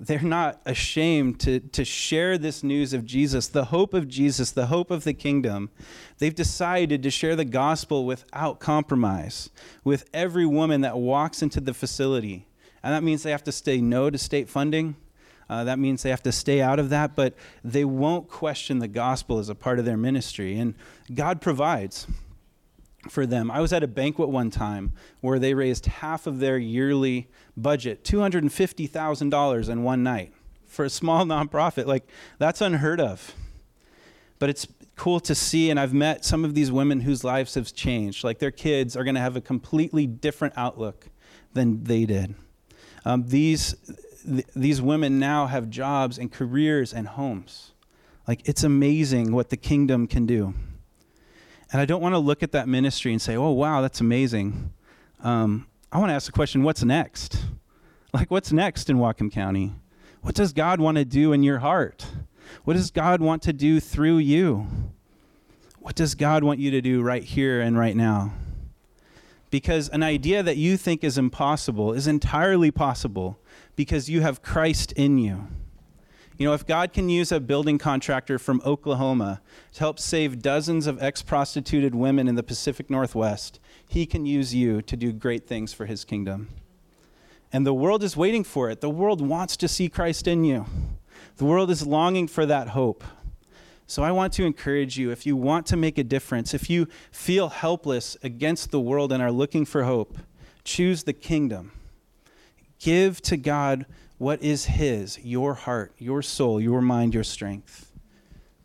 they're 0.00 0.20
not 0.20 0.60
ashamed 0.66 1.38
to, 1.40 1.60
to 1.60 1.84
share 1.84 2.36
this 2.36 2.62
news 2.64 2.92
of 2.92 3.04
Jesus, 3.04 3.46
the 3.46 3.66
hope 3.66 3.94
of 3.94 4.08
Jesus, 4.08 4.50
the 4.50 4.66
hope 4.66 4.90
of 4.90 5.04
the 5.04 5.14
kingdom. 5.14 5.70
They've 6.18 6.34
decided 6.34 7.02
to 7.02 7.10
share 7.10 7.36
the 7.36 7.44
gospel 7.44 8.04
without 8.04 8.58
compromise 8.58 9.50
with 9.84 10.08
every 10.12 10.46
woman 10.46 10.80
that 10.80 10.98
walks 10.98 11.42
into 11.42 11.60
the 11.60 11.74
facility. 11.74 12.46
And 12.82 12.92
that 12.92 13.02
means 13.02 13.22
they 13.22 13.30
have 13.30 13.44
to 13.44 13.52
say 13.52 13.80
no 13.80 14.10
to 14.10 14.18
state 14.18 14.48
funding. 14.48 14.96
Uh, 15.48 15.64
that 15.64 15.78
means 15.78 16.02
they 16.02 16.10
have 16.10 16.22
to 16.22 16.32
stay 16.32 16.60
out 16.60 16.78
of 16.78 16.90
that, 16.90 17.14
but 17.14 17.34
they 17.62 17.84
won't 17.84 18.28
question 18.28 18.78
the 18.78 18.88
gospel 18.88 19.38
as 19.38 19.48
a 19.48 19.54
part 19.54 19.78
of 19.78 19.84
their 19.84 19.96
ministry. 19.96 20.58
And 20.58 20.74
God 21.14 21.40
provides 21.40 22.06
for 23.08 23.26
them. 23.26 23.50
I 23.50 23.60
was 23.60 23.72
at 23.72 23.82
a 23.82 23.88
banquet 23.88 24.28
one 24.28 24.50
time 24.50 24.92
where 25.20 25.38
they 25.38 25.54
raised 25.54 25.86
half 25.86 26.26
of 26.26 26.38
their 26.40 26.58
yearly 26.58 27.28
budget, 27.56 28.04
$250,000 28.04 29.68
in 29.68 29.82
one 29.82 30.02
night 30.02 30.32
for 30.66 30.84
a 30.84 30.90
small 30.90 31.24
nonprofit. 31.24 31.86
Like, 31.86 32.06
that's 32.38 32.60
unheard 32.60 33.00
of. 33.00 33.34
But 34.38 34.50
it's 34.50 34.66
cool 34.96 35.20
to 35.20 35.34
see, 35.34 35.70
and 35.70 35.78
I've 35.78 35.94
met 35.94 36.24
some 36.24 36.44
of 36.44 36.54
these 36.54 36.70
women 36.70 37.00
whose 37.00 37.24
lives 37.24 37.54
have 37.54 37.72
changed. 37.74 38.24
Like, 38.24 38.38
their 38.38 38.50
kids 38.50 38.96
are 38.96 39.04
going 39.04 39.14
to 39.14 39.20
have 39.20 39.36
a 39.36 39.40
completely 39.40 40.06
different 40.06 40.54
outlook 40.56 41.08
than 41.52 41.84
they 41.84 42.04
did. 42.04 42.34
Um, 43.04 43.28
these, 43.28 43.74
th- 44.24 44.46
these 44.54 44.80
women 44.80 45.18
now 45.18 45.46
have 45.46 45.70
jobs 45.70 46.18
and 46.18 46.30
careers 46.30 46.92
and 46.92 47.06
homes. 47.08 47.72
Like, 48.26 48.48
it's 48.48 48.64
amazing 48.64 49.32
what 49.32 49.50
the 49.50 49.56
kingdom 49.56 50.06
can 50.06 50.26
do. 50.26 50.54
And 51.74 51.80
I 51.80 51.86
don't 51.86 52.00
want 52.00 52.14
to 52.14 52.20
look 52.20 52.44
at 52.44 52.52
that 52.52 52.68
ministry 52.68 53.10
and 53.10 53.20
say, 53.20 53.34
oh, 53.34 53.50
wow, 53.50 53.80
that's 53.80 54.00
amazing. 54.00 54.72
Um, 55.24 55.66
I 55.90 55.98
want 55.98 56.10
to 56.10 56.14
ask 56.14 56.26
the 56.26 56.30
question 56.30 56.62
what's 56.62 56.84
next? 56.84 57.46
Like, 58.12 58.30
what's 58.30 58.52
next 58.52 58.88
in 58.88 58.98
Whatcom 58.98 59.32
County? 59.32 59.72
What 60.22 60.36
does 60.36 60.52
God 60.52 60.80
want 60.80 60.98
to 60.98 61.04
do 61.04 61.32
in 61.32 61.42
your 61.42 61.58
heart? 61.58 62.06
What 62.62 62.74
does 62.74 62.92
God 62.92 63.20
want 63.20 63.42
to 63.42 63.52
do 63.52 63.80
through 63.80 64.18
you? 64.18 64.68
What 65.80 65.96
does 65.96 66.14
God 66.14 66.44
want 66.44 66.60
you 66.60 66.70
to 66.70 66.80
do 66.80 67.02
right 67.02 67.24
here 67.24 67.60
and 67.60 67.76
right 67.76 67.96
now? 67.96 68.34
Because 69.50 69.88
an 69.88 70.04
idea 70.04 70.44
that 70.44 70.56
you 70.56 70.76
think 70.76 71.02
is 71.02 71.18
impossible 71.18 71.92
is 71.92 72.06
entirely 72.06 72.70
possible 72.70 73.36
because 73.74 74.08
you 74.08 74.20
have 74.20 74.42
Christ 74.42 74.92
in 74.92 75.18
you. 75.18 75.48
You 76.36 76.48
know, 76.48 76.54
if 76.54 76.66
God 76.66 76.92
can 76.92 77.08
use 77.08 77.30
a 77.30 77.38
building 77.38 77.78
contractor 77.78 78.40
from 78.40 78.60
Oklahoma 78.64 79.40
to 79.72 79.78
help 79.78 80.00
save 80.00 80.42
dozens 80.42 80.88
of 80.88 81.00
ex 81.00 81.22
prostituted 81.22 81.94
women 81.94 82.26
in 82.26 82.34
the 82.34 82.42
Pacific 82.42 82.90
Northwest, 82.90 83.60
he 83.86 84.04
can 84.04 84.26
use 84.26 84.52
you 84.52 84.82
to 84.82 84.96
do 84.96 85.12
great 85.12 85.46
things 85.46 85.72
for 85.72 85.86
his 85.86 86.04
kingdom. 86.04 86.48
And 87.52 87.64
the 87.64 87.72
world 87.72 88.02
is 88.02 88.16
waiting 88.16 88.42
for 88.42 88.68
it. 88.68 88.80
The 88.80 88.90
world 88.90 89.20
wants 89.20 89.56
to 89.58 89.68
see 89.68 89.88
Christ 89.88 90.26
in 90.26 90.42
you, 90.42 90.66
the 91.36 91.44
world 91.44 91.70
is 91.70 91.86
longing 91.86 92.26
for 92.26 92.44
that 92.46 92.68
hope. 92.68 93.04
So 93.86 94.02
I 94.02 94.12
want 94.12 94.32
to 94.34 94.46
encourage 94.46 94.98
you 94.98 95.10
if 95.10 95.26
you 95.26 95.36
want 95.36 95.66
to 95.66 95.76
make 95.76 95.98
a 95.98 96.04
difference, 96.04 96.54
if 96.54 96.70
you 96.70 96.88
feel 97.12 97.50
helpless 97.50 98.16
against 98.22 98.70
the 98.70 98.80
world 98.80 99.12
and 99.12 99.22
are 99.22 99.30
looking 99.30 99.64
for 99.64 99.84
hope, 99.84 100.18
choose 100.64 101.04
the 101.04 101.12
kingdom. 101.12 101.70
Give 102.80 103.20
to 103.22 103.36
God 103.36 103.86
what 104.18 104.42
is 104.42 104.66
His, 104.66 105.18
your 105.22 105.54
heart, 105.54 105.92
your 105.98 106.22
soul, 106.22 106.60
your 106.60 106.80
mind, 106.80 107.14
your 107.14 107.24
strength. 107.24 107.92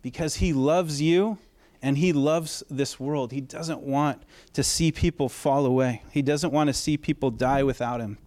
Because 0.02 0.36
He 0.36 0.52
loves 0.52 1.02
you 1.02 1.38
and 1.82 1.98
He 1.98 2.12
loves 2.12 2.62
this 2.70 3.00
world. 3.00 3.32
He 3.32 3.40
doesn't 3.40 3.80
want 3.80 4.22
to 4.52 4.62
see 4.62 4.92
people 4.92 5.28
fall 5.28 5.66
away, 5.66 6.02
He 6.10 6.22
doesn't 6.22 6.52
want 6.52 6.68
to 6.68 6.74
see 6.74 6.96
people 6.96 7.30
die 7.30 7.62
without 7.62 8.00
Him. 8.00 8.18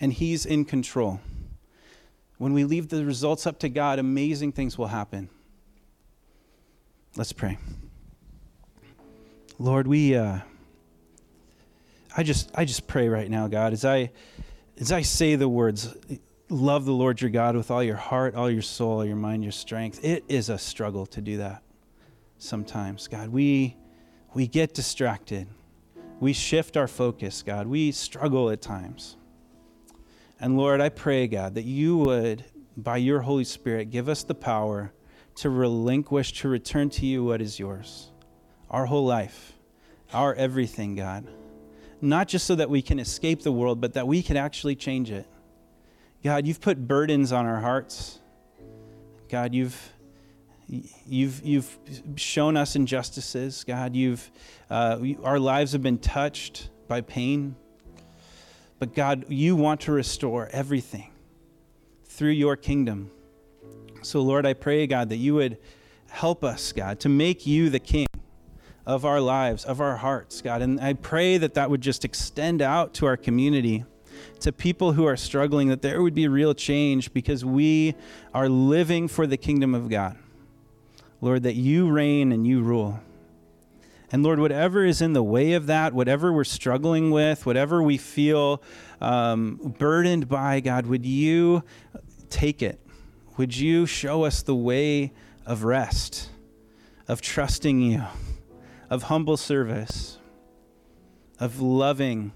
And 0.00 0.12
He's 0.12 0.46
in 0.46 0.64
control. 0.64 1.20
When 2.38 2.54
we 2.54 2.64
leave 2.64 2.88
the 2.88 3.04
results 3.04 3.46
up 3.46 3.58
to 3.58 3.68
God, 3.68 3.98
amazing 3.98 4.52
things 4.52 4.78
will 4.78 4.86
happen. 4.86 5.28
Let's 7.16 7.32
pray. 7.32 7.58
Lord, 9.58 9.86
we 9.86 10.16
uh, 10.16 10.38
I 12.16 12.22
just 12.22 12.50
I 12.54 12.64
just 12.64 12.86
pray 12.86 13.08
right 13.08 13.28
now, 13.28 13.46
God, 13.46 13.74
as 13.74 13.84
I 13.84 14.10
as 14.80 14.90
I 14.90 15.02
say 15.02 15.36
the 15.36 15.48
words, 15.48 15.94
love 16.48 16.86
the 16.86 16.92
Lord 16.92 17.20
your 17.20 17.30
God 17.30 17.54
with 17.54 17.70
all 17.70 17.84
your 17.84 17.96
heart, 17.96 18.34
all 18.34 18.50
your 18.50 18.62
soul, 18.62 18.92
all 18.92 19.04
your 19.04 19.14
mind, 19.14 19.42
your 19.42 19.52
strength, 19.52 20.02
it 20.02 20.24
is 20.26 20.48
a 20.48 20.56
struggle 20.56 21.04
to 21.06 21.20
do 21.20 21.36
that 21.36 21.62
sometimes. 22.38 23.06
God, 23.06 23.28
we, 23.28 23.76
we 24.32 24.46
get 24.46 24.72
distracted. 24.72 25.46
We 26.18 26.32
shift 26.32 26.78
our 26.78 26.88
focus, 26.88 27.42
God. 27.42 27.66
We 27.66 27.92
struggle 27.92 28.48
at 28.48 28.62
times. 28.62 29.18
And 30.40 30.56
Lord, 30.56 30.80
I 30.80 30.88
pray, 30.88 31.26
God, 31.26 31.54
that 31.56 31.64
you 31.64 31.98
would, 31.98 32.46
by 32.74 32.96
your 32.96 33.20
Holy 33.20 33.44
Spirit, 33.44 33.90
give 33.90 34.08
us 34.08 34.24
the 34.24 34.34
power 34.34 34.92
to 35.36 35.50
relinquish, 35.50 36.32
to 36.40 36.48
return 36.48 36.88
to 36.90 37.06
you 37.06 37.22
what 37.22 37.42
is 37.42 37.58
yours 37.58 38.06
our 38.70 38.86
whole 38.86 39.04
life, 39.04 39.54
our 40.12 40.32
everything, 40.34 40.94
God 40.94 41.26
not 42.00 42.28
just 42.28 42.46
so 42.46 42.54
that 42.54 42.70
we 42.70 42.82
can 42.82 42.98
escape 42.98 43.42
the 43.42 43.52
world, 43.52 43.80
but 43.80 43.94
that 43.94 44.06
we 44.06 44.22
can 44.22 44.36
actually 44.36 44.76
change 44.76 45.10
it. 45.10 45.26
God, 46.22 46.46
you've 46.46 46.60
put 46.60 46.86
burdens 46.86 47.32
on 47.32 47.46
our 47.46 47.60
hearts. 47.60 48.18
God, 49.28 49.54
you've 49.54 49.92
you've 50.68 51.44
you've 51.44 51.78
shown 52.16 52.56
us 52.56 52.76
injustices. 52.76 53.64
God, 53.64 53.96
you've 53.96 54.30
uh, 54.68 54.98
our 55.24 55.38
lives 55.38 55.72
have 55.72 55.82
been 55.82 55.98
touched 55.98 56.70
by 56.88 57.00
pain. 57.00 57.56
But 58.78 58.94
God, 58.94 59.26
you 59.28 59.56
want 59.56 59.82
to 59.82 59.92
restore 59.92 60.48
everything 60.52 61.12
through 62.04 62.30
your 62.30 62.56
kingdom. 62.56 63.10
So, 64.02 64.22
Lord, 64.22 64.46
I 64.46 64.54
pray, 64.54 64.86
God, 64.86 65.10
that 65.10 65.16
you 65.16 65.34
would 65.34 65.58
help 66.08 66.42
us, 66.42 66.72
God, 66.72 66.98
to 67.00 67.08
make 67.08 67.46
you 67.46 67.68
the 67.68 67.78
king 67.78 68.06
of 68.86 69.04
our 69.04 69.20
lives, 69.20 69.64
of 69.64 69.80
our 69.80 69.96
hearts, 69.96 70.42
God. 70.42 70.62
And 70.62 70.80
I 70.80 70.94
pray 70.94 71.38
that 71.38 71.54
that 71.54 71.70
would 71.70 71.80
just 71.80 72.04
extend 72.04 72.62
out 72.62 72.94
to 72.94 73.06
our 73.06 73.16
community, 73.16 73.84
to 74.40 74.52
people 74.52 74.92
who 74.92 75.04
are 75.04 75.16
struggling, 75.16 75.68
that 75.68 75.82
there 75.82 76.02
would 76.02 76.14
be 76.14 76.28
real 76.28 76.54
change 76.54 77.12
because 77.12 77.44
we 77.44 77.94
are 78.34 78.48
living 78.48 79.08
for 79.08 79.26
the 79.26 79.36
kingdom 79.36 79.74
of 79.74 79.88
God. 79.88 80.16
Lord, 81.20 81.42
that 81.42 81.54
you 81.54 81.90
reign 81.90 82.32
and 82.32 82.46
you 82.46 82.62
rule. 82.62 83.00
And 84.12 84.22
Lord, 84.22 84.40
whatever 84.40 84.84
is 84.84 85.00
in 85.00 85.12
the 85.12 85.22
way 85.22 85.52
of 85.52 85.66
that, 85.66 85.92
whatever 85.92 86.32
we're 86.32 86.44
struggling 86.44 87.10
with, 87.10 87.46
whatever 87.46 87.82
we 87.82 87.96
feel 87.96 88.62
um, 89.00 89.74
burdened 89.78 90.28
by, 90.28 90.60
God, 90.60 90.86
would 90.86 91.06
you 91.06 91.62
take 92.28 92.62
it? 92.62 92.80
Would 93.36 93.56
you 93.56 93.86
show 93.86 94.24
us 94.24 94.42
the 94.42 94.54
way 94.54 95.12
of 95.46 95.64
rest, 95.64 96.30
of 97.06 97.20
trusting 97.20 97.80
you, 97.80 98.02
of 98.90 99.04
humble 99.04 99.36
service, 99.36 100.18
of 101.38 101.60
loving 101.60 102.32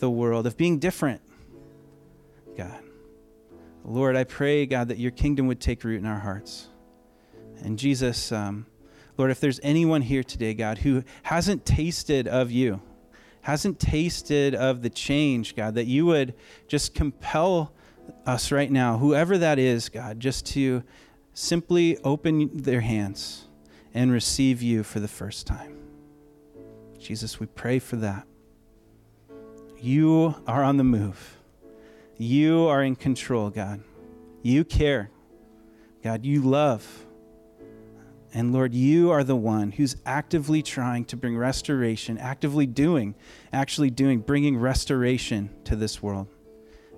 the 0.00 0.10
world, 0.10 0.46
of 0.46 0.56
being 0.56 0.78
different, 0.78 1.20
God? 2.56 2.82
Lord, 3.84 4.16
I 4.16 4.24
pray, 4.24 4.66
God, 4.66 4.88
that 4.88 4.98
your 4.98 5.10
kingdom 5.10 5.46
would 5.46 5.60
take 5.60 5.84
root 5.84 5.98
in 5.98 6.06
our 6.06 6.18
hearts. 6.18 6.68
And 7.62 7.78
Jesus, 7.78 8.32
um, 8.32 8.66
Lord, 9.16 9.30
if 9.30 9.40
there's 9.40 9.60
anyone 9.62 10.02
here 10.02 10.22
today, 10.22 10.54
God, 10.54 10.78
who 10.78 11.02
hasn't 11.22 11.64
tasted 11.64 12.28
of 12.28 12.50
you, 12.50 12.82
hasn't 13.42 13.80
tasted 13.80 14.54
of 14.54 14.82
the 14.82 14.90
change, 14.90 15.56
God, 15.56 15.74
that 15.76 15.86
you 15.86 16.06
would 16.06 16.34
just 16.66 16.94
compel 16.94 17.72
us 18.26 18.52
right 18.52 18.70
now, 18.70 18.98
whoever 18.98 19.38
that 19.38 19.58
is, 19.58 19.88
God, 19.88 20.20
just 20.20 20.46
to 20.48 20.82
simply 21.32 21.98
open 22.04 22.56
their 22.56 22.80
hands 22.80 23.46
and 23.94 24.12
receive 24.12 24.60
you 24.60 24.82
for 24.82 25.00
the 25.00 25.08
first 25.08 25.46
time. 25.46 25.77
Jesus, 27.08 27.40
we 27.40 27.46
pray 27.46 27.78
for 27.78 27.96
that. 27.96 28.26
You 29.80 30.34
are 30.46 30.62
on 30.62 30.76
the 30.76 30.84
move. 30.84 31.38
You 32.18 32.66
are 32.66 32.82
in 32.82 32.96
control, 32.96 33.48
God. 33.48 33.80
You 34.42 34.62
care. 34.62 35.10
God, 36.04 36.26
you 36.26 36.42
love. 36.42 37.06
And 38.34 38.52
Lord, 38.52 38.74
you 38.74 39.10
are 39.10 39.24
the 39.24 39.36
one 39.36 39.72
who's 39.72 39.96
actively 40.04 40.62
trying 40.62 41.06
to 41.06 41.16
bring 41.16 41.34
restoration, 41.34 42.18
actively 42.18 42.66
doing, 42.66 43.14
actually 43.54 43.88
doing, 43.88 44.18
bringing 44.20 44.58
restoration 44.58 45.48
to 45.64 45.76
this 45.76 46.02
world. 46.02 46.28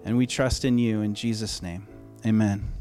And 0.05 0.17
we 0.17 0.27
trust 0.27 0.65
in 0.65 0.77
you 0.77 1.03
in 1.03 1.15
Jesus' 1.15 1.63
name. 1.63 1.87
Amen. 2.27 2.80